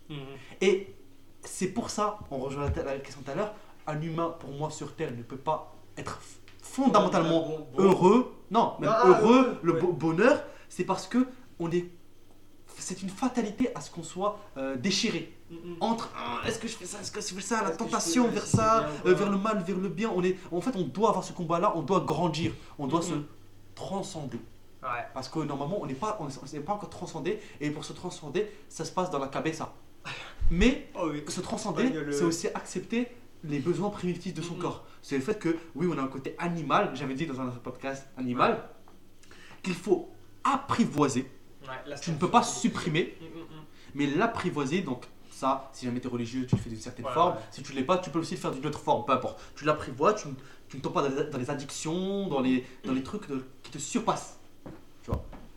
[0.09, 0.17] Mhm.
[0.61, 0.95] Et
[1.43, 3.53] c'est pour ça, on rejoint la, la question tout à l'heure,
[3.87, 6.19] un humain pour moi sur Terre ne peut pas être
[6.61, 7.83] fondamentalement Bon, bon.
[7.83, 9.91] heureux, non, même Ah, heureux, le ouais.
[9.93, 11.27] bonheur, c'est parce que
[11.59, 11.85] on est,
[12.77, 15.75] c'est une fatalité à ce qu'on soit euh, déchiré Mhm.
[15.81, 18.31] entre ah, est-ce que je fais ça, est-ce que je fais ça, la tentation fais-
[18.31, 20.09] vers ça, bien euh, vers le mal, vers le bien.
[20.15, 23.13] On est, en fait, on doit avoir ce combat-là, on doit grandir, on doit se
[23.13, 23.25] Mhm.
[23.75, 24.39] transcender.
[24.83, 25.05] Ouais.
[25.13, 28.51] Parce que normalement, on n'est pas, on n'est pas encore transcendé, et pour se transcender,
[28.69, 29.73] ça se passe dans la cabessa.
[30.51, 31.23] Mais Oh oui.
[31.29, 33.07] se transcender, le- c'est aussi accepter
[33.45, 34.85] les besoins primitifs de son corps.
[35.01, 38.05] C'est le fait que, oui, on a un côté animal, j'avais dit dans un podcast
[38.17, 38.61] animal,
[39.61, 40.09] qu'il faut
[40.43, 41.29] apprivoiser.
[41.63, 43.17] Ouais, Tu ne peux pas supprimer,
[43.95, 47.35] mais l'apprivoiser, donc ça, si jamais tu es religieux, tu le fais d'une certaine forme.
[47.35, 47.41] ouais.
[47.51, 49.41] Si tu ne l'es pas, tu peux aussi le faire d'une autre forme, peu importe.
[49.55, 50.33] Tu l'apprivoises, tu, ne-
[50.67, 53.45] tu ne tombes pas dans les, dans les addictions, dans les, dans les trucs de-
[53.63, 54.37] qui te surpassent.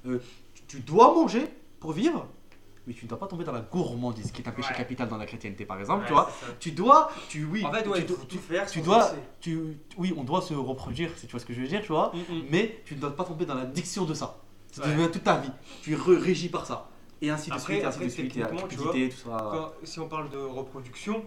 [0.07, 0.23] Tu vois Euh,
[0.69, 1.47] tu, dois manger
[1.81, 2.27] pour vivre,
[2.87, 4.77] mais tu ne dois pas tomber dans la gourmandise, qui est un péché Ouais.
[4.77, 6.03] capital dans la chrétienté, par exemple.
[6.03, 6.31] Ouais, tu vois.
[6.61, 8.67] Tu dois, tu, oui, En fait, ouais, tu, tu- faire.
[8.71, 11.69] tu dois, tu- oui, on doit se reproduire, si tu vois ce que je veux
[11.69, 12.13] dire, tu vois.
[12.15, 12.45] Mhm.
[12.51, 14.39] Mais tu ne dois pas tomber dans l'addiction de ça.
[14.73, 15.51] Ça devient toute ta vie.
[15.83, 16.89] Tu es re- régi par ça.
[17.23, 18.37] Et ainsi de Après- suite, et ainsi après, de suite.
[18.37, 19.49] Et la tu cupidité, tout ça.
[19.51, 21.25] Quand- si on parle de reproduction,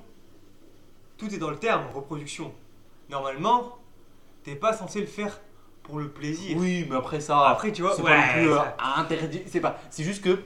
[1.18, 2.54] tout est dans le terme reproduction.
[3.10, 3.78] Normalement,
[4.44, 5.40] t'es pas censé le faire
[5.90, 6.56] pour le plaisir.
[6.58, 8.60] Oui, mais après ça, Après, tu vois, c'est ouais, pas non plus euh,
[8.96, 9.42] interdit.
[9.48, 9.80] C'est pas.
[9.90, 10.40] C'est juste que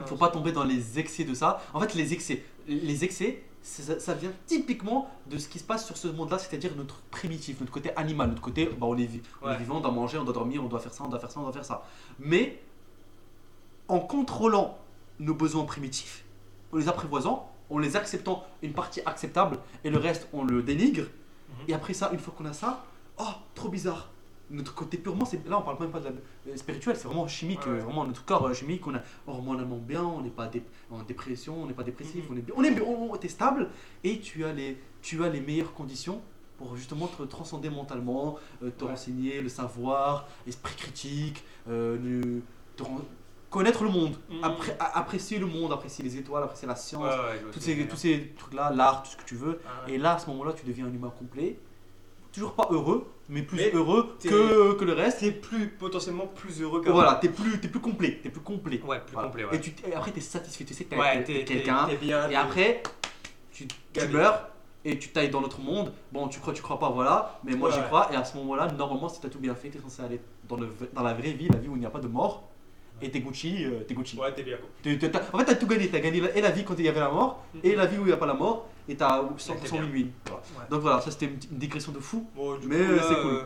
[0.00, 1.60] Il faut pas tomber dans les excès de ça.
[1.72, 5.86] En fait, les excès, les excès, ça, ça vient typiquement de ce qui se passe
[5.86, 9.22] sur ce monde-là, c'est-à-dire notre primitif, notre côté animal, notre côté, bah, on, est, vi-
[9.42, 9.58] on est Ouais.
[9.58, 11.40] vivant, on doit manger, on doit dormir, on doit faire ça, on doit faire ça,
[11.40, 11.84] on doit faire ça.
[12.18, 12.60] Mais
[13.88, 14.78] en contrôlant
[15.20, 16.24] nos besoins primitifs,
[16.72, 21.02] en les apprivoisant, en les acceptant une partie acceptable et le reste on le dénigre.
[21.04, 21.54] Mhm.
[21.68, 22.84] Et après ça, une fois qu'on a ça,
[23.18, 24.08] oh, trop bizarre.
[24.50, 26.10] Notre côté purement, c'est là on parle même pas de la
[26.52, 29.78] euh, spirituelle, c'est vraiment chimique, Ouais, euh, vraiment notre corps euh, chimique, on est hormonalement
[29.78, 32.34] bien, on n'est pas dé- en dépression, on n'est pas dépressif, Mhm.
[32.56, 33.70] on est bien, on est stable
[34.04, 36.20] et tu as les, tu as les meilleures conditions
[36.58, 38.90] pour justement te transcender mentalement, euh, te Ouais.
[38.90, 42.42] renseigner, le savoir, esprit critique, euh, le-
[42.76, 43.00] te ren-
[43.48, 44.42] connaître le monde, Mhm.
[44.44, 47.96] appré- a- apprécier le monde, apprécier les étoiles, apprécier la science, Ouais, tous ces, tous
[47.96, 49.58] ces trucs-là, l'art, tout ce que tu veux.
[49.88, 51.58] Et là, à ce moment-là, tu deviens un humain complet.
[52.34, 55.20] Toujours pas heureux, mais plus Mais heureux que, que le reste.
[55.20, 56.96] T'es plus potentiellement plus heureux qu'avant.
[56.96, 58.18] Voilà, t'es plus, t'es plus complet.
[58.22, 58.82] T'es plus complet.
[58.84, 59.28] Ouais, plus Voilà.
[59.28, 59.44] complet.
[59.44, 59.56] Ouais.
[59.56, 60.64] Et, tu, et après, t'es satisfait.
[60.64, 61.88] Tu sais que t'as ouais, quelqu'un.
[62.28, 62.82] Et après,
[63.52, 63.68] tu,
[64.10, 64.48] meurs
[64.84, 65.92] et tu tailles dans l'autre monde.
[66.12, 67.38] Bon, tu crois, tu crois pas, voilà.
[67.44, 68.10] Mais moi, Ouais, j'y crois.
[68.12, 70.68] Et à ce moment-là, normalement, si t'as tout bien fait, t'es censé aller dans, le,
[70.92, 72.48] dans la vraie vie, la vie où il n'y a pas de mort.
[73.04, 74.18] Et t'es Gucci, euh, t'es Gucci.
[74.18, 74.56] Ouais, t'es bien.
[74.56, 74.66] quoi.
[74.82, 75.90] T'es- t'es- t'as- en fait, t'as tout gagné.
[75.90, 77.98] T'as gagné la- et la vie quand il y avait la mort, et la vie
[77.98, 79.86] où il n'y a pas la mort, et t'as 100% bien.
[79.90, 80.08] win-win.
[80.26, 80.40] Voilà.
[80.58, 80.64] Ouais.
[80.70, 82.26] Donc voilà, ça c'était une, une digression de fou.
[82.34, 83.32] Bon, du Mais, coup, euh, là, c'est cool.
[83.34, 83.42] euh,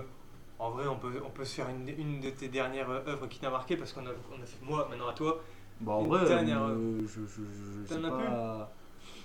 [0.61, 3.27] en vrai, on peut, on peut se faire une, une de tes dernières euh, œuvres
[3.27, 5.41] qui t'a marqué parce qu'on a, on a fait moi, maintenant à toi.
[5.81, 8.73] Bon, en Une vrai, dernière, euh, je, je, je, je T'en sais as pas.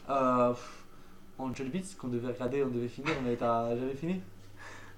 [0.09, 4.21] Euh, pff, Beats, qu'on devait regarder, on devait finir, on avait à- j'avais fini.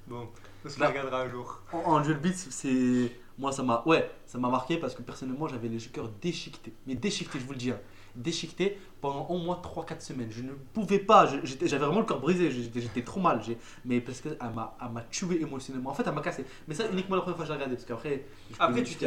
[0.08, 0.28] Bon,
[0.66, 0.88] on se Là.
[0.90, 1.60] regardera un jour.
[1.74, 3.12] An- Angel Beats, c'est.
[3.38, 3.84] Moi, ça m'a.
[3.86, 6.74] Ouais, ça m'a marqué parce que personnellement, j'avais les cœurs déchiquetés.
[6.88, 7.72] Mais déchiquetés, je vous le dis.
[7.72, 7.80] hein.
[8.16, 10.30] Déchiquetés pendant au moins 3-4 semaines.
[10.32, 11.26] Je ne pouvais pas.
[11.26, 12.50] je- J'avais vraiment le corps brisé.
[12.50, 13.42] J'étais trop mal.
[13.84, 15.90] Mais parce qu'elle m'a elle m'a tué émotionnellement.
[15.90, 16.46] En fait, elle m'a cassé.
[16.68, 17.76] Mais ça, uniquement la première fois que j'ai regardé.
[17.76, 18.26] Parce qu'après.
[18.52, 19.06] je Après, tu je t'es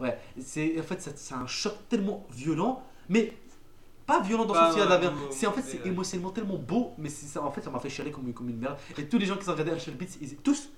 [0.00, 0.08] ouais.
[0.08, 3.32] Ouais, c'est en fait c'est un choc tellement violent, mais
[4.06, 7.08] pas violent dans Pas son ouais, vous- C'est en fait c'est émotionnellement tellement beau, mais
[7.08, 8.76] ça en fait ça m'a fait chialer comme, comme une merde.
[8.96, 10.70] Et tous les gens qui ont regardé Angel Beats, ils, tous,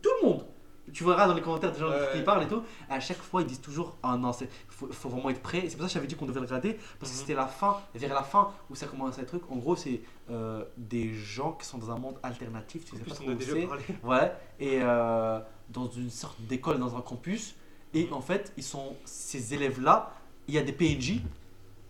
[0.00, 0.46] tout le monde.
[0.92, 2.24] Tu verras dans les commentaires des gens Ouais, qui ouais.
[2.24, 2.62] parlent et tout.
[2.88, 5.64] À chaque fois, ils disent toujours Ah non, il faut, faut vraiment être prêt.
[5.68, 6.78] C'est pour ça que j'avais dit qu'on devait le regarder.
[6.98, 7.20] Parce que Mhm.
[7.22, 9.42] c'était la fin, vers la fin où ça commence à être truc.
[9.50, 12.84] En gros, c'est euh, des gens qui sont dans un monde alternatif.
[12.84, 13.82] Tu sais pas on a déjà parlé.
[14.04, 17.54] Ouais, et euh, dans une sorte d'école, dans un campus.
[17.94, 18.12] Et Mhm.
[18.12, 20.12] en fait, ils sont ces élèves-là,
[20.46, 21.20] il y a des PNJ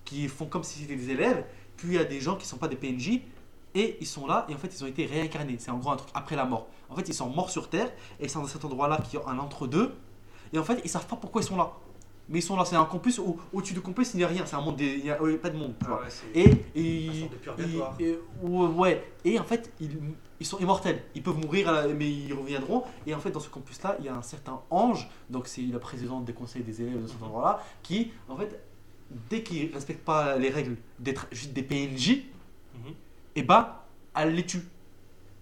[0.05, 1.44] qui font comme si c'était des élèves,
[1.76, 3.20] puis il y a des gens qui sont pas des PNJ,
[3.74, 5.56] et ils sont là, et en fait, ils ont été réincarnés.
[5.58, 6.66] C'est en gros un truc après la mort.
[6.88, 7.90] En fait, ils sont morts sur Terre,
[8.20, 9.94] et ils sont dans cet endroit-là qui est un entre-deux,
[10.52, 11.70] et en fait, ils savent pas pourquoi ils sont là.
[12.30, 14.44] Mais ils sont là, c'est un campus où au-dessus du campus, il n'y a rien,
[14.44, 16.44] c'est un monde, des- il n'y a euh, pas de monde, tu Ah ouais, Et,
[16.74, 17.06] et,
[17.98, 19.98] et- et- ouais, et en fait, ils,
[20.38, 21.02] ils sont immortels.
[21.14, 22.84] Ils peuvent mourir, la- mais ils reviendront.
[23.06, 25.78] Et en fait, dans ce campus-là, il y a un certain ange, donc c'est la
[25.78, 28.60] présidente des conseils des élèves de cet endroit-là, qui, en fait,
[29.30, 32.24] dès qu'ils ne respectent pas les règles d'être juste des PNJ,
[32.74, 32.92] Mhm.
[33.39, 34.62] Et bah, elle les tue.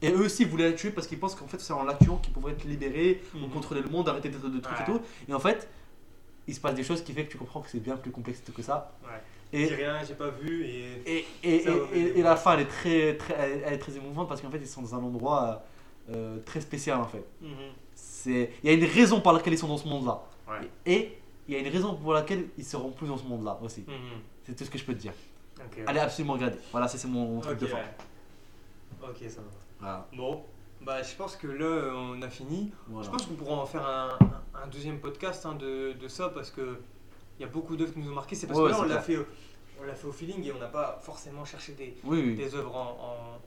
[0.03, 2.19] Et eux aussi voulaient la tuer parce qu'ils pensent qu'en fait, c'est en la tuant
[2.19, 3.49] qu'ils pourraient être libérés, ou Mhm.
[3.51, 5.01] contrôler le monde, arrêter d'être de trucs et tout.
[5.29, 5.69] Et en fait,
[6.47, 8.43] il se passe des choses qui fait que tu comprends que c'est bien plus complexe
[8.55, 8.93] que ça.
[9.03, 9.21] Ouais.
[9.53, 11.03] Et, J'ai rien, j'ai pas vu et.
[11.07, 14.51] et, et, et- la fin, elle est très, très, elle est très émouvante parce qu'en
[14.51, 15.65] fait, ils sont dans un endroit
[16.11, 17.25] euh, très spécial en fait.
[17.41, 17.49] Mhm.
[17.95, 20.21] C'est, il y a une raison par laquelle ils sont dans ce monde-là.
[20.49, 20.69] Ouais.
[20.85, 21.17] Et
[21.49, 23.81] il y a une raison pour laquelle ils seront plus dans ce monde-là aussi.
[23.87, 23.95] Mhm.
[24.45, 25.15] C'est tout ce que je peux te dire.
[25.67, 25.83] Ok.
[25.87, 26.59] Allez absolument regarder.
[26.71, 27.77] Voilà, ça c'est mon, truc de fin.
[27.77, 27.85] ouais.
[29.03, 29.47] Ok, ça va.
[29.81, 30.09] Voilà.
[30.17, 30.43] Bon,
[30.81, 32.73] bah je pense que là on a fini.
[32.89, 33.07] Voilà.
[33.07, 34.19] Je pense qu'on pourra en faire un,
[34.55, 36.79] un deuxième podcast hein, de, de ça parce que
[37.39, 38.35] il y a beaucoup d'œuvres qui nous ont marqué.
[38.35, 39.19] C'est parce Ouais, que là on l'a fait,
[39.81, 42.35] on l'a fait au feeling et on n'a pas forcément cherché des, Oui, oui.
[42.37, 43.41] des œuvres en,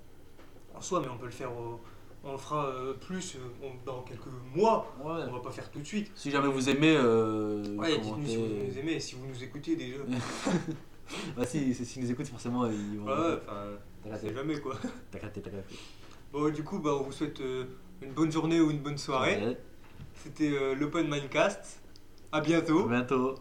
[0.76, 1.52] en, en soi, mais on peut le faire.
[1.52, 1.80] au-
[2.22, 4.94] on le fera euh, plus euh, on- dans quelques mois.
[5.02, 5.24] Ouais.
[5.30, 6.12] On va pas faire tout de suite.
[6.16, 9.78] Si jamais vous aimez, euh, Ouais, dites-nous si vous nous aimez, si vous nous écoutez
[9.78, 10.00] déjà.
[11.36, 13.06] Bah si, si, s'ils nous écoutent forcément, ils vont.
[13.06, 14.76] Ouais, ouais, enfin, jamais quoi.
[15.12, 15.76] T'as raté, t'as raté.
[16.32, 17.66] Bon, du coup, bah, on vous souhaite euh,
[18.02, 19.44] une bonne journée ou une bonne soirée.
[19.44, 19.58] Ouais.
[20.24, 21.80] C'était euh, l'Open Mindcast.
[22.32, 22.86] À bientôt.
[22.86, 23.36] À bientôt.